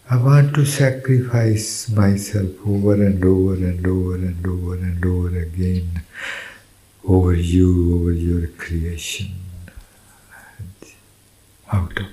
[0.09, 6.01] I want to sacrifice myself over and over and over and over and over again
[7.07, 9.33] over you, over your creation,
[11.71, 12.05] out of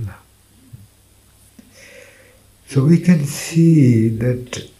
[0.00, 0.16] love.
[2.68, 4.70] So we can see that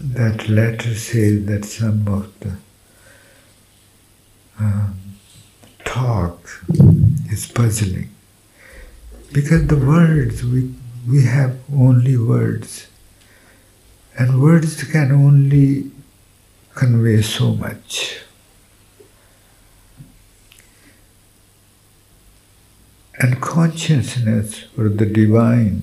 [0.00, 2.56] that letter says that some of the
[4.58, 4.94] um,
[5.84, 6.64] talk
[7.30, 8.10] is puzzling.
[9.32, 10.74] Because the words we
[11.06, 12.86] we have only words.
[14.16, 15.90] And words can only
[16.74, 18.20] convey so much.
[23.18, 25.82] And consciousness or the divine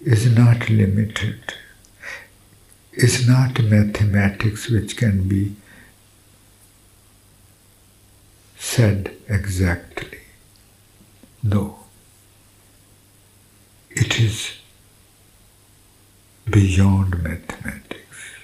[0.00, 1.54] is not limited
[2.98, 5.54] is not mathematics which can be
[8.58, 10.18] said exactly.
[11.44, 11.78] No.
[13.90, 14.52] It is
[16.50, 18.34] beyond mathematics.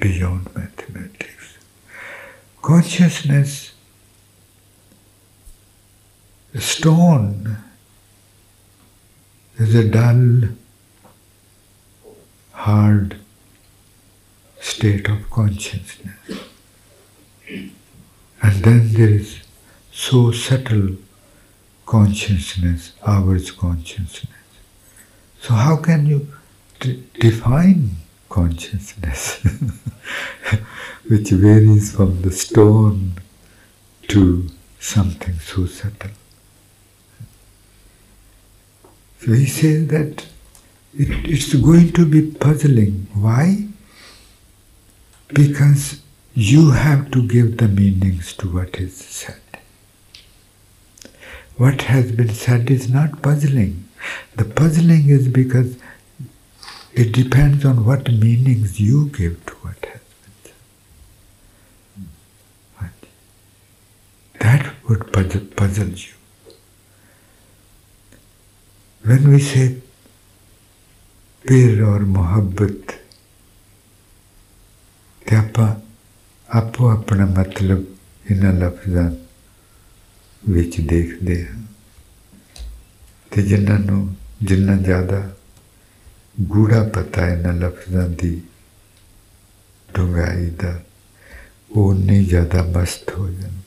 [0.00, 1.58] Beyond mathematics.
[2.62, 3.72] Consciousness,
[6.58, 7.58] stone,
[9.58, 10.48] is a dull,
[12.58, 13.16] hard
[14.60, 16.16] state of consciousness.
[18.42, 19.38] And then there is
[19.92, 20.96] so subtle
[21.86, 24.42] consciousness, ours consciousness.
[25.40, 26.26] So how can you
[26.80, 27.90] d- define
[28.28, 29.40] consciousness,
[31.08, 33.12] which varies from the stone
[34.08, 34.48] to
[34.80, 36.10] something so subtle?
[39.20, 40.26] So he says that
[40.96, 43.06] it, it's going to be puzzling.
[43.14, 43.66] Why?
[45.28, 46.00] Because
[46.34, 49.40] you have to give the meanings to what is said.
[51.56, 53.88] What has been said is not puzzling.
[54.36, 55.76] The puzzling is because
[56.92, 60.52] it depends on what meanings you give to what has been
[62.78, 62.92] said.
[64.40, 66.12] That would puzzle, puzzle you.
[69.04, 69.78] When we say
[71.45, 72.91] pir or mohabbat,
[75.27, 75.67] ਤੇ ਆਪਾਂ
[76.49, 77.83] ਆਪੋ ਆਪਣਾ ਮਤਲਬ
[78.31, 79.09] ਇਹਨਾਂ ਲਫ਼ਜ਼ਾਂ
[80.49, 81.61] ਵਿੱਚ ਦੇਖਦੇ ਹਾਂ
[83.31, 85.21] ਤੇ ਜਿਨ੍ਹਾਂ ਨੂੰ ਜਿੰਨਾ ਜ਼ਿਆਦਾ
[86.41, 88.41] ਗੂੜਾ ਪਤਾ ਹੈ ਇਹਨਾਂ ਲਫ਼ਜ਼ਾਂ ਦੀ
[89.95, 90.79] ਡੂੰਘਾਈ ਦਾ
[91.71, 93.63] ਉਹ ਉਨੇ ਜ਼ਿਆਦਾ ਮਸਤ ਹੋ ਜਾਂਦੇ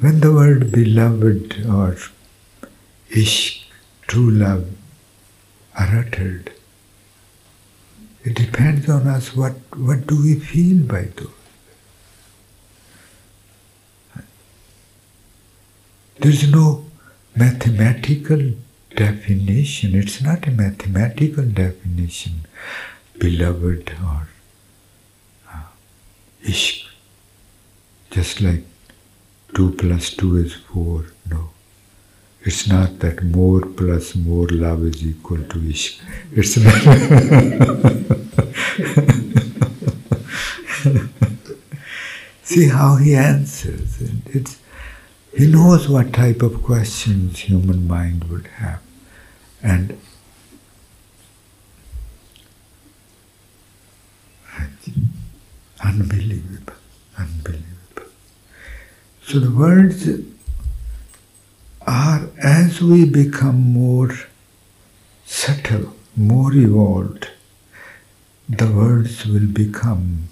[0.00, 1.96] when the word beloved or
[3.10, 3.64] ishq,
[4.08, 4.66] true love
[5.74, 6.52] are uttered,
[8.23, 11.29] it depends on us what, what do we feel by those.
[16.19, 16.85] There's no
[17.35, 18.53] mathematical
[18.95, 19.95] definition.
[19.95, 22.45] It's not a mathematical definition,
[23.17, 24.27] beloved or
[25.51, 25.63] uh,
[26.45, 26.85] ishq.
[28.11, 28.63] Just like
[29.55, 31.12] 2 plus 2 is 4.
[32.45, 36.01] It's not that more plus more love is equal to ishq.
[36.33, 36.73] It's not.
[42.43, 44.01] See how he answers.
[44.01, 44.57] And It's,
[45.35, 48.81] he knows what type of questions human mind would have.
[49.61, 49.97] And
[55.81, 56.73] unbelievable,
[57.17, 58.11] unbelievable.
[59.23, 60.09] So the words
[61.87, 64.11] are as we become more
[65.25, 67.29] subtle, more evolved,
[68.49, 70.27] the words will become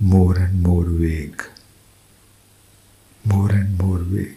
[0.00, 1.42] more and more vague,
[3.24, 4.36] more and more vague.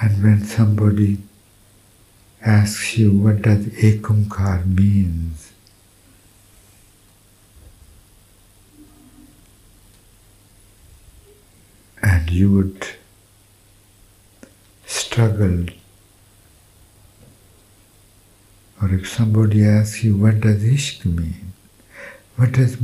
[0.00, 1.18] And when somebody
[2.40, 5.52] asks you what does ekumkar means,
[12.30, 12.86] you would
[14.86, 15.66] struggle.
[18.80, 21.52] or if somebody asks you, what does ishq mean?
[22.36, 22.76] What does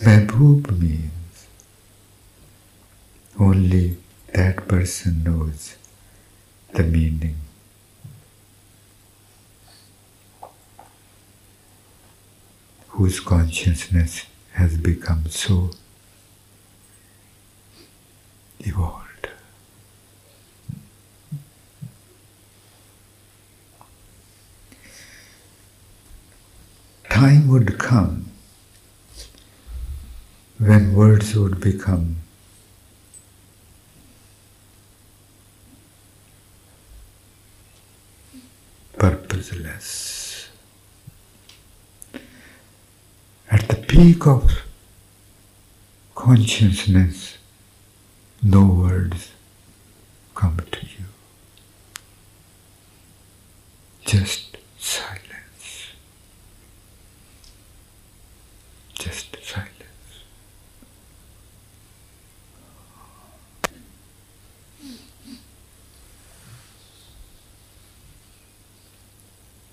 [0.00, 1.46] mehboob means?
[3.38, 3.98] Only
[4.32, 5.76] that person knows
[6.72, 7.36] the meaning.
[12.88, 15.70] Whose consciousness has become so
[18.60, 19.28] evolved.
[27.08, 28.26] Time would come
[30.58, 32.16] when words would become
[38.98, 40.48] purposeless.
[43.50, 44.62] At the peak of
[46.14, 47.38] consciousness,
[48.42, 49.32] no words
[50.34, 51.04] come to you.
[54.04, 55.88] Just silence.
[58.94, 59.70] Just silence.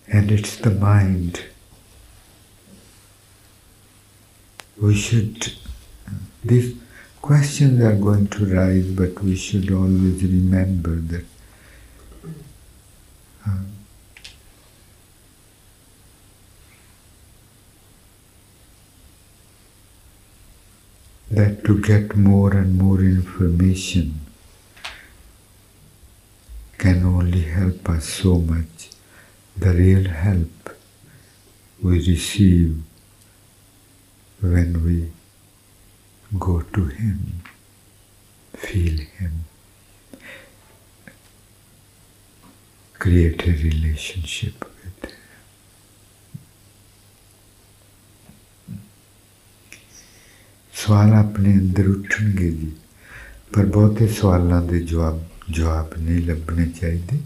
[0.10, 1.42] And it's the mind.
[4.80, 5.54] We should,
[6.44, 6.76] these
[7.28, 11.26] questions are going to rise, but we should always remember that
[13.46, 13.66] uh,
[21.30, 24.22] that to get more and more information
[26.78, 28.90] can only help us so much.
[29.58, 30.78] The real help
[31.84, 32.82] we receive
[34.40, 35.17] when we
[36.34, 37.42] go to Him,
[38.54, 39.46] feel Him,
[42.96, 45.16] create a relationship with Him.
[50.74, 52.72] ਸਵਾਲ ਆਪਣੇ ਅੰਦਰ ਉੱਠਣਗੇ ਜੀ
[53.54, 57.20] ਪਰ ਬਹੁਤੇ ਸਵਾਲਾਂ ਦੇ ਜਵਾਬ ਜਵਾਬ ਨਹੀਂ ਲੱਭਣੇ ਚਾਹੀਦੇ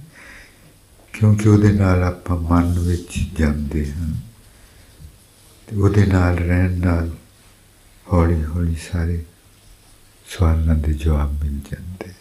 [1.14, 4.14] ਕਿਉਂਕਿ ਉਹਦੇ ਨਾਲ ਆਪਾਂ ਮਨ ਵਿੱਚ ਜਾਂਦੇ ਹਾਂ
[5.68, 7.10] ਤੇ ਉਹਦੇ ਨਾਲ ਰਹਿਣ ਨਾਲ
[8.13, 9.25] ਹੌਲੀ ਹੌਲੀ ਸਾਰੇ
[10.29, 12.13] ਸਵਾਲਾਂ ਦੇ ਜਵਾਬ ਮਿਲ ਜਾਂਦੇ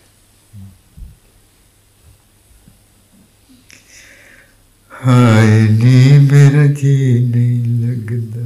[4.91, 6.96] ਹਾਏ ਨੀ ਮੇਰਾ ਜੀ
[7.30, 8.43] ਨਹੀਂ ਲੱਗਦਾ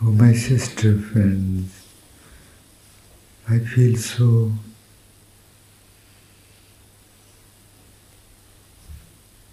[0.00, 1.76] Oh, my sister friends,
[3.46, 4.26] I feel so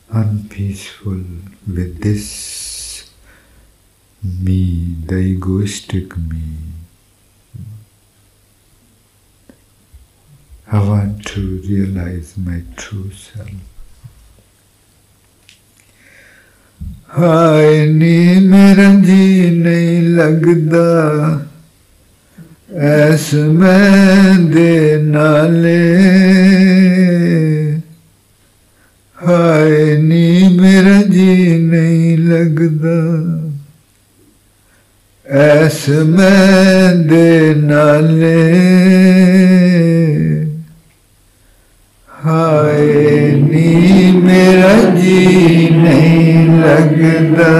[0.09, 1.23] unpeaceful
[1.67, 2.25] with this
[4.25, 6.43] me, the egoistic me.
[10.71, 13.51] I want to realize my true self.
[17.17, 20.83] ਹਾਏ ਨੀ ਮੇਰਾ ਜੀ ਨਹੀਂ ਲੱਗਦਾ
[22.89, 25.81] ਐਸ ਮੈਂ ਦੇ ਨਾਲੇ
[29.17, 32.95] ਹਾਏ ਨੀ ਮੇਰਾ ਜੀ ਨਹੀਂ ਲੱਗਦਾ
[35.26, 38.34] ਐਸ ਮੈਂ ਦੇ ਨਾਲੇ
[42.10, 47.50] ਹਾਏ ਨੀ ਮੇਰਾ ਜੀ ਨਹੀਂ ਲੱਗਦਾ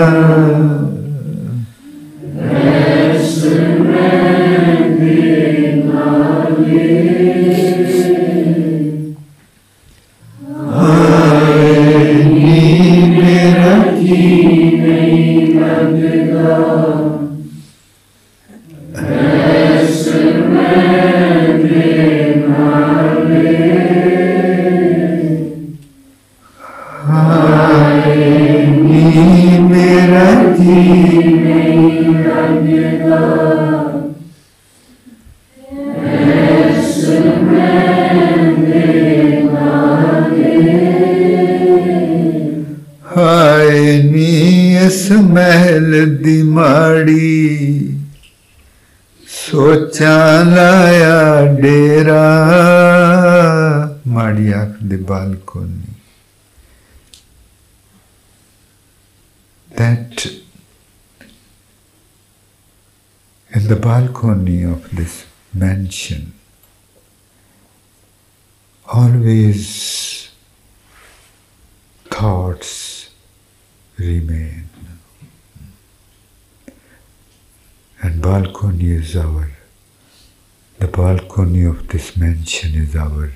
[82.96, 83.34] is our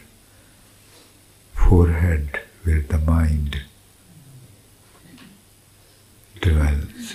[1.55, 3.57] forehead where the mind
[6.35, 7.13] dwells.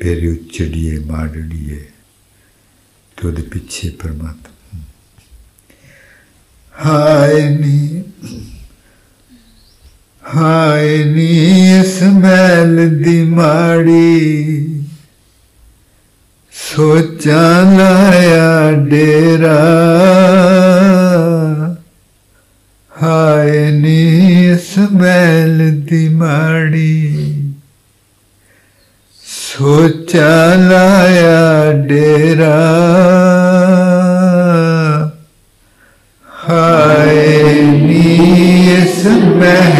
[0.00, 1.76] ਫਿਰ ਉੱਚੜੀਏ ਮਾੜੜੀਏ
[3.16, 4.80] ਤੇ ਉਹਦੇ ਪਿੱਛੇ ਪਰਮਾਤਮਾ
[6.74, 8.02] ਹਾਏ ਨੀ
[10.22, 11.28] ਹਾਏ ਨੀ
[11.78, 14.37] ਇਸ ਮਹਿਲ ਦੀ ਮਾੜੀ
[17.29, 19.57] ਸੋਚਾਂ ਲਾਇਆ ਡੇਰਾ।
[23.01, 27.35] ਹਾਏ ਨੀ ਇਸ ਮਹਿਲ ਦੀ ਮਾੜੀ।
[29.25, 32.55] ਸੋਚਾਂ ਲਾਇਆ ਡੇਰਾ।
[36.27, 38.03] ਹਾਏ ਨੀ
[38.73, 39.78] ਇਸ ਮਹਿਲ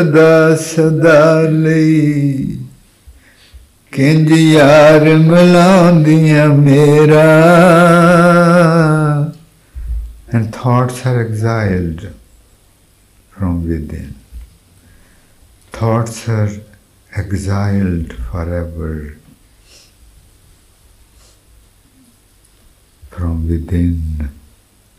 [0.00, 2.58] ਸਦਾ ਸਦਾ ਲਈ
[3.92, 7.24] ਕਿੰਜ ਯਾਰ ਮਿਲਾਉਂਦੀਆਂ ਮੇਰਾ
[10.36, 12.00] and thoughts are exiled
[13.34, 14.08] from within
[15.76, 16.50] thoughts are
[17.22, 18.90] exiled forever
[23.16, 24.28] from within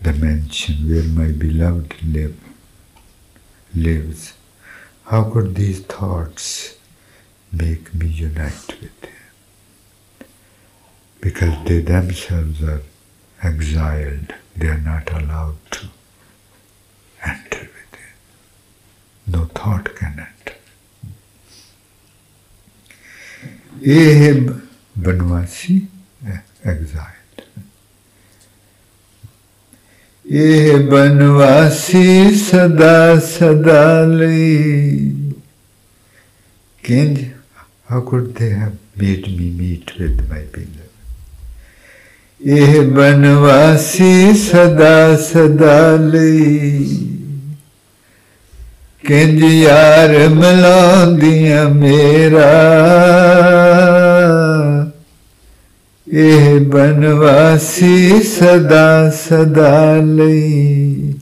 [0.01, 2.35] the mansion where my beloved live,
[3.75, 4.33] lives.
[5.06, 6.76] How could these thoughts
[7.52, 10.26] make me unite with Him?
[11.20, 12.82] Because they themselves are
[13.42, 15.86] exiled, they are not allowed to
[17.24, 18.14] enter with Him.
[19.26, 20.56] No thought can enter.
[23.82, 24.32] ये है
[25.04, 25.76] बनवासी
[26.72, 27.21] exile
[30.32, 35.32] ये बनवासी सदा सदा length
[38.38, 38.48] they
[39.00, 40.88] meet me meet with my पिंगर
[42.40, 46.90] ये बनवासी सदा सदा लेंज
[49.42, 50.80] यार मिला
[51.20, 52.50] दिया मेरा।
[56.11, 61.13] ਇਹ ਬਨਵਾਸੀ ਸਦਾ ਸਦਾ ਲਈ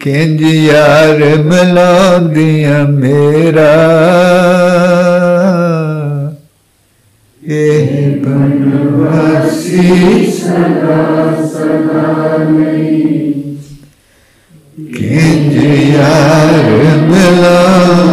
[0.00, 3.72] ਕਿੰਜ ਯਾਰ ਮਿਲਾਉਂਦੀਆਂ ਮੇਰਾ
[7.42, 13.32] ਇਹ ਬਨਵਾਸੀ ਸਦਾ ਸਦਾ ਲਈ
[14.92, 15.56] ਕਿੰਜ
[15.86, 16.70] ਯਾਰ
[17.00, 18.07] ਮਿਲਾਉਂਦੀਆਂ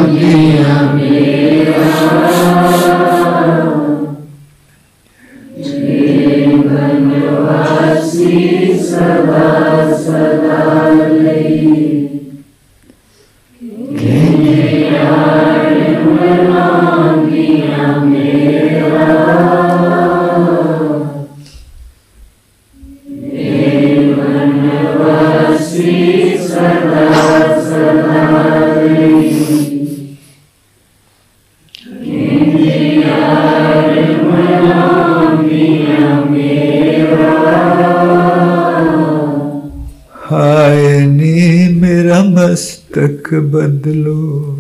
[43.57, 44.57] ਬਦਲੋ।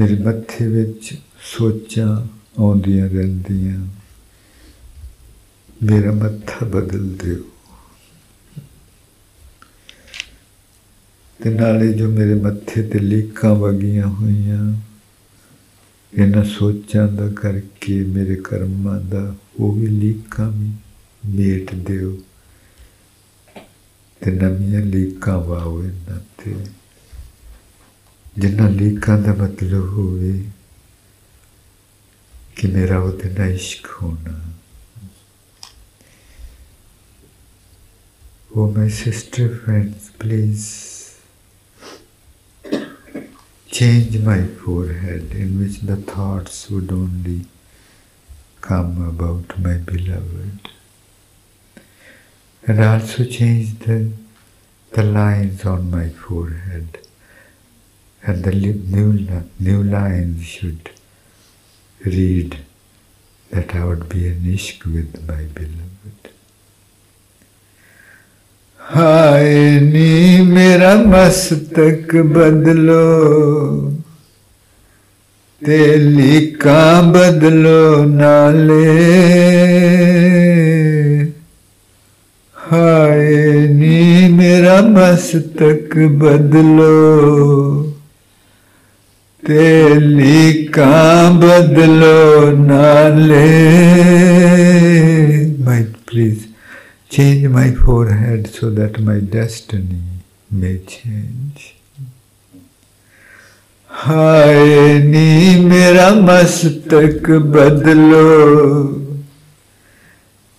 [0.00, 1.18] ਮੇਰੇ ਮੱਥੇ ਵਿੱਚ
[1.58, 2.26] ਸੋਚਾਂ
[2.58, 3.86] ਆਉਂਦੀਆਂ ਰਹਿੰਦੀਆਂ।
[5.82, 7.44] ਮੇਰਾ ਮੱਥਾ ਬਦਲ ਦਿਓ।
[11.44, 14.80] ਤੇ ਨਾਲੇ ਜੋ ਮੇਰੇ ਮੱਥੇ ਤੇ ਲੀਕਾਂ ਵਗੀਆਂ ਹੋਈਆਂ,
[16.14, 20.70] ਇਹਨਾਂ ਸੋਚਾਂ ਦਾ ਕਰਕੇ ਮੇਰੇ ਕਰਮਾਂ ਦਾ ਉਹ ਵੀ ਲੀਕਾਂ ਵੀ
[21.26, 22.18] ਮੇਟ ਦਿਓ।
[24.25, 26.55] ਤੇ ਨਵੀਆਂ ਲੀਕਾਂ ਵਾਓ ਇਹਨਾਂ ਤੇ
[28.37, 30.43] ਜਿਨ੍ਹਾਂ ਲੀਕਾਂ ਦਾ ਮਤਲਬ ਹੋਵੇ
[32.55, 34.39] ਕਿ ਮੇਰਾ ਉਹਦੇ ਨਾਲ ਇਸ਼ਕ ਹੋਣਾ
[38.53, 41.17] Oh, my sister friends, please
[43.67, 47.45] change my forehead in which the thoughts would only
[48.61, 50.69] come about my beloved.
[52.67, 54.11] And also change the,
[54.91, 56.99] the lines on my forehead.
[58.23, 60.91] And the new, new lines should
[62.05, 62.59] read
[63.49, 65.91] that I would be an ishq with my beloved.
[68.93, 73.03] हाय नी मेरा मस्तक बदलो
[75.65, 78.81] तेली का बदलो नाले
[82.65, 86.93] हाय नी मेरा मस्तक बदलो
[89.43, 90.93] तेली का
[91.39, 93.45] बदलो नाले
[95.65, 96.47] might please
[97.11, 101.73] Change my forehead so that my destiny may change.
[103.89, 108.21] हाय नी मेरा मस्तक बदलो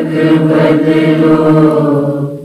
[0.00, 2.39] चक्र बदलो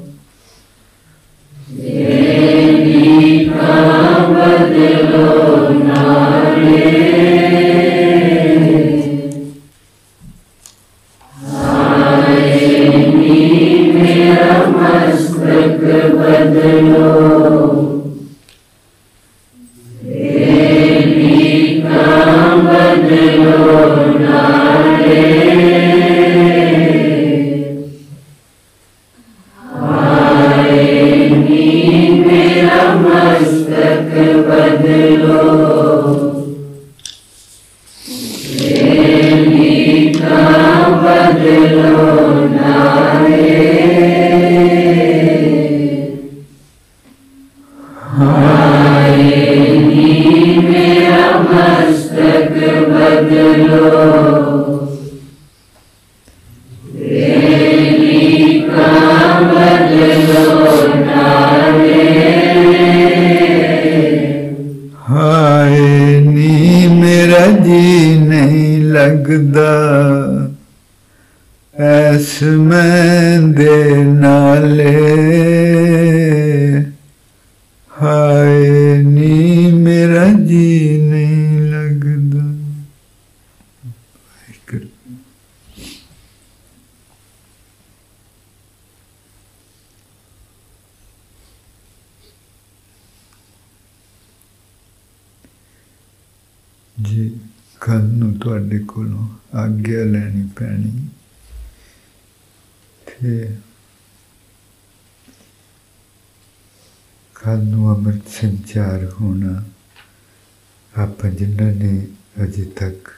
[111.45, 112.07] ਜਿਨ੍ਹਾਂ ਨੇ
[112.43, 113.09] ਅਜੇ ਤੱਕ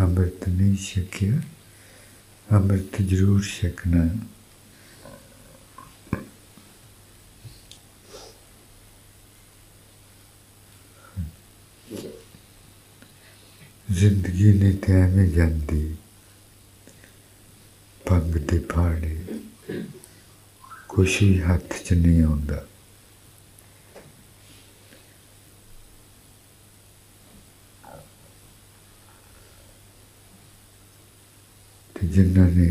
[0.00, 1.40] ਅੰਮ੍ਰਿਤ ਨਹੀਂ ਛਕਿਆ,
[2.48, 4.08] ਅੰਮ੍ਰਿਤ ਜ਼ਰੂਰ ਛਕਣਾ
[13.90, 15.94] ਜ਼ਿੰਦਗੀ ਨੇ ਤੇ ਐਵੇਂ ਜਾਂਦੀ
[18.06, 19.16] ਪੰਗ ਤੇ ਪਾੜੇ
[20.88, 22.64] ਕੁਛ ਹੀ ਹੱਥ 'ਚ ਨਹੀਂ ਆਉਂਦਾ।
[32.18, 32.68] ਜਿਨ੍ਹਾਂ ਨੇ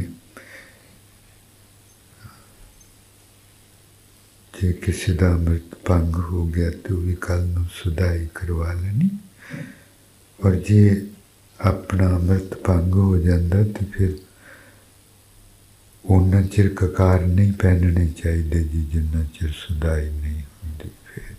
[4.53, 9.09] ਜੇ ਕਿਸੇ ਦਾ ਅੰਮ੍ਰਿਤ ਭੰਗ ਹੋ ਗਿਆ ਤੇ ਉਹ ਵੀ ਕੱਲ ਨੂੰ ਸੁਧਾਈ ਕਰਵਾ ਲੈਣੀ।
[10.45, 11.07] ਔਰ ਜੇ
[11.59, 14.17] ਆਪਣਾ ਅੰਮ੍ਰਿਤ ਭੰਗ ਹੋ ਜਾਂਦਾ ਤੇ ਫਿਰ
[16.05, 21.33] ਉਹਨਾਂ ਚਿਰ ਕਕਾਰ ਨਹੀਂ ਪਹਿਨਣੇ ਚਾਹੀਦੇ ਜੀ, ਜਿੰਨਾ ਚਿਰ ਸੁਧਾਈ ਨਹੀਂ ਹੁੰਦੀ ਫਿਰ।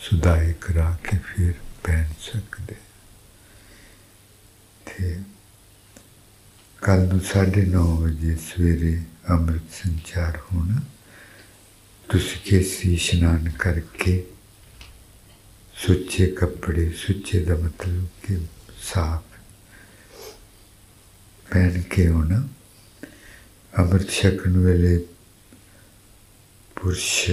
[0.00, 1.52] ਸੁਧਾਈ ਕਰਾ ਕੇ ਫਿਰ
[1.84, 2.76] ਪਹਿਨ ਸਕਦੇ।
[4.86, 5.16] ਤੇ
[6.82, 10.80] ਕੱਲ ਨੂੰ 9:30 ਵਜੇ ਸਵੇਰੇ ਅੰਮ੍ਰਿਤ ਸੰਚਾਰ ਹੋਣਾ।
[12.08, 14.24] ਤੁਸੀਂ ਕੇਸੀ ਇਸ਼ਨਾਨ ਕਰਕੇ
[15.76, 18.38] ਸੁੱਚੇ ਕੱਪੜੇ, ਸੁੱਚੇ ਦਾ ਮਤਲਬ ਕਿ
[18.82, 19.38] ਸਾਫ਼
[21.50, 22.48] ਪਹਿਨ ਕੇ ਹੋਣਾ
[23.78, 24.98] ਅੰਮ੍ਰਿਤ ਛਕਣ ਵੇਲੇ
[26.76, 27.30] ਪੁਰਸ਼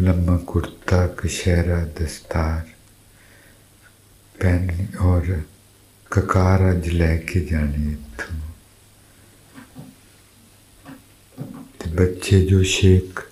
[0.00, 2.64] ਲੰਮਾ ਕੁਰਤਾ ਕਸ਼ਹਿਰਾ ਦਸਤਾਰ
[4.40, 5.40] ਪਹਿਨ ਔਰ
[6.10, 8.40] ਕਕਾਰ ਅੱਜ ਲੈ ਕੇ ਜਾਣੇ ਇੱਥੋਂ।
[11.78, 13.22] ਤੇ ਬੱਚੇ ਜੋ ਸ਼ੇਖ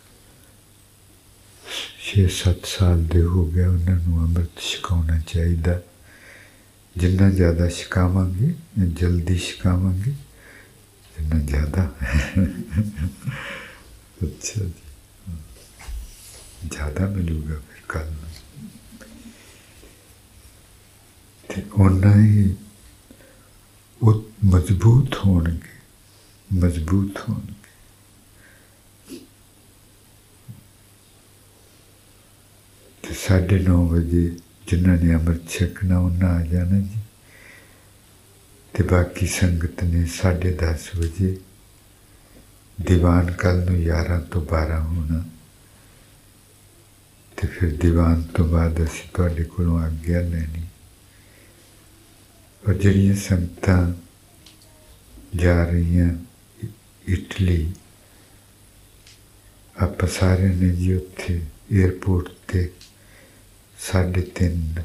[1.98, 5.80] 6-7 ਸਾਲ ਦੇ ਹੋ ਗਏ, ਉਹਨਾਂ ਨੂੰ ਅੰਮ੍ਰਿਤ ਛਕਾਉਣਾ ਚਾਹੀਦਾ।
[6.96, 8.54] ਜਿੰਨਾ ਜ਼ਿਆਦਾ ਛਕਾਵਾਂਗੇ
[8.86, 10.12] ਜਲਦੀ ਛਕਾਵਾਂਗੇ,
[11.16, 11.94] ਜਿੰਨਾ ਜ਼ਿਆਦਾ।
[14.22, 14.72] ਅੱਛਾ ਜੀ।
[16.70, 18.68] ਜ਼ਿਆਦਾ ਮਿਲੂਗਾ ਫਿਰ ਕੱਲ ਨੂੰ।
[21.48, 22.54] ਤੇ ਉਹਨਾਂ ਹੀ
[24.03, 25.77] ਉਹ ਮਜ਼ਬੂਤ ਹੋਣਗੇ
[26.49, 27.57] ਮਜ਼ਬੂਤ ਹੋਣਗੇ
[33.03, 34.29] ਤੇ ਸਾਢੇ ਨੌ ਵਜੇ
[34.67, 36.99] ਜਿਨ੍ਹਾਂ ਨੇ ਅੰਮ੍ਰਿਤ ਛਕਣਾ ਉਹਨਾਂ ਆ ਜਾਣਾ ਜੀ
[38.73, 41.37] ਤੇ ਬਾਕੀ ਸੰਗਤ ਨੇ ਸਾਢੇ ਦਸ ਵਜੇ
[42.77, 45.23] ਦੀਵਾਨ ਕੱਲ ਨੂੰ 11 ਤੋਂ 12 ਹੋਣਾ
[47.37, 50.63] ਤੇ ਫਿਰ ਦੀਵਾਨ ਤੋਂ ਬਾਅਦ ਅਸੀਂ ਤੁਹਾਡੇ ਕੋਲੋਂ ਆਗਿਆ ਲੈਣੀ
[52.68, 53.94] ਔਰ ਜਿਹੜੀਆਂ ਸੰਗਤਾਂ
[55.36, 56.08] ਜਾ ਰਹੀਆਂ
[57.08, 57.72] ਇਟਲੀ,
[59.76, 61.40] ਆਪਾਂ ਸਾਰੇ ਨੇ ਜੀ ਉੱਥੇ
[61.72, 62.70] 에어ਪੋਰਟ ਤੇ
[63.78, 64.82] ਸਾਢੇ ਤਿੰਨ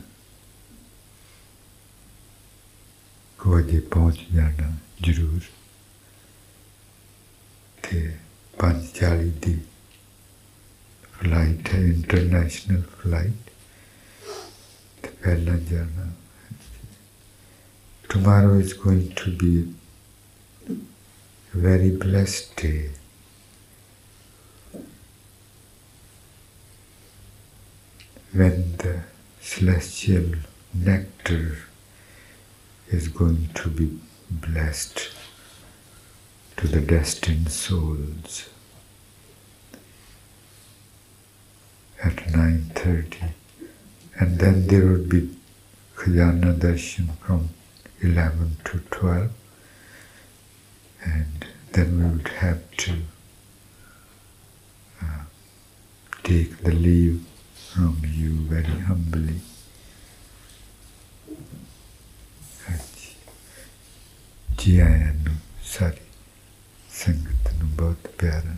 [3.39, 4.71] ਕੁ ਵਜੇ ਪਹੁੰਚ ਜਾਣਾ
[5.01, 5.41] ਜ਼ਰੂਰ
[7.83, 8.05] ਤੇ
[8.59, 9.59] 5:40 ਦੀ
[11.13, 13.51] ਫਲਾਈਟ ਹੈ ਇੰਟਰਨੈਸ਼ਨਲ ਫਲਾਈਟ
[15.03, 16.13] ਤੇ ਪਹਿਲਾਂ ਜਾਣਾ।
[18.09, 19.71] Tomorrow is going to be
[20.67, 22.89] a very blessed day.
[28.33, 29.03] When the
[29.41, 30.25] celestial
[30.73, 31.59] nectar
[32.89, 33.99] is going to be
[34.29, 35.09] blessed
[36.57, 38.49] to the destined souls
[42.03, 43.31] at 9.30
[44.19, 45.29] and then there would be
[45.95, 47.49] Khajana Darshan from
[48.01, 49.31] 11 to 12
[51.05, 52.93] and then we would have to
[55.01, 55.23] uh,
[56.23, 57.23] take the leave
[57.55, 59.39] from you very humbly.
[64.57, 65.31] Jiayanu
[65.63, 66.01] Sari
[66.91, 68.57] Sangatanu Bodh Pyaranu